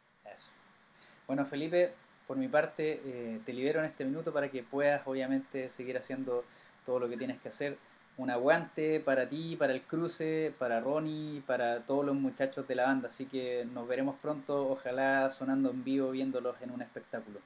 [1.27, 1.93] Bueno, Felipe,
[2.25, 6.43] por mi parte, eh, te libero en este minuto para que puedas, obviamente, seguir haciendo
[6.87, 7.77] todo lo que tienes que hacer.
[8.17, 12.85] Un aguante para ti, para el cruce, para Ronnie, para todos los muchachos de la
[12.87, 13.09] banda.
[13.09, 17.39] Así que nos veremos pronto, ojalá sonando en vivo, viéndolos en un espectáculo.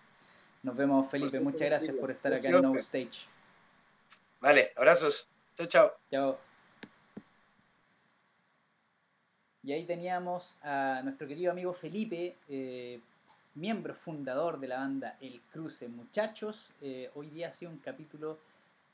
[0.63, 1.41] Nos vemos, Felipe.
[1.41, 3.27] Muchas gracias por estar acá en No Stage.
[4.39, 5.27] Vale, abrazos.
[5.57, 5.91] Chao, chao.
[6.09, 6.52] Chao.
[9.65, 12.99] Y ahí teníamos a nuestro querido amigo Felipe, eh,
[13.55, 15.87] miembro fundador de la banda El Cruce.
[15.87, 18.39] Muchachos, eh, hoy día ha sido un capítulo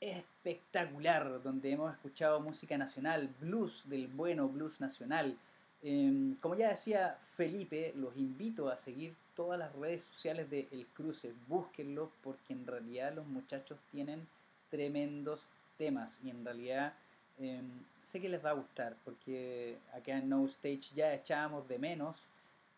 [0.00, 5.36] espectacular donde hemos escuchado música nacional, blues del bueno, blues nacional.
[5.82, 10.86] Em, como ya decía Felipe, los invito a seguir todas las redes sociales de El
[10.86, 11.34] Cruce.
[11.48, 14.24] Búsquenlo porque en realidad los muchachos tienen
[14.70, 16.94] tremendos temas y en realidad
[17.40, 17.68] em,
[18.00, 22.16] sé que les va a gustar porque acá en No Stage ya echábamos de menos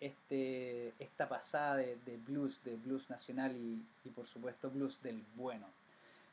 [0.02, 5.66] este, esta pasada de, blues, de blues nacional y, por supuesto blues del bueno.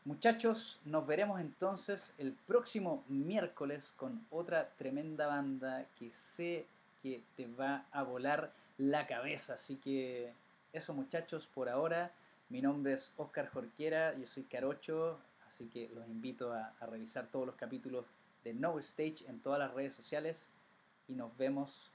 [0.05, 6.65] Muchachos, nos veremos entonces el próximo miércoles con otra tremenda banda que sé
[7.03, 9.53] que te va a volar la cabeza.
[9.55, 10.32] Así que
[10.73, 12.11] eso muchachos, por ahora.
[12.49, 17.45] Mi nombre es Oscar Jorquera, yo soy Carocho, así que los invito a revisar todos
[17.45, 18.05] los capítulos
[18.43, 20.51] de No Stage en todas las redes sociales
[21.07, 21.91] y nos vemos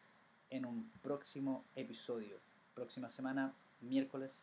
[0.50, 2.38] en un próximo episodio.
[2.74, 4.42] Próxima semana, miércoles.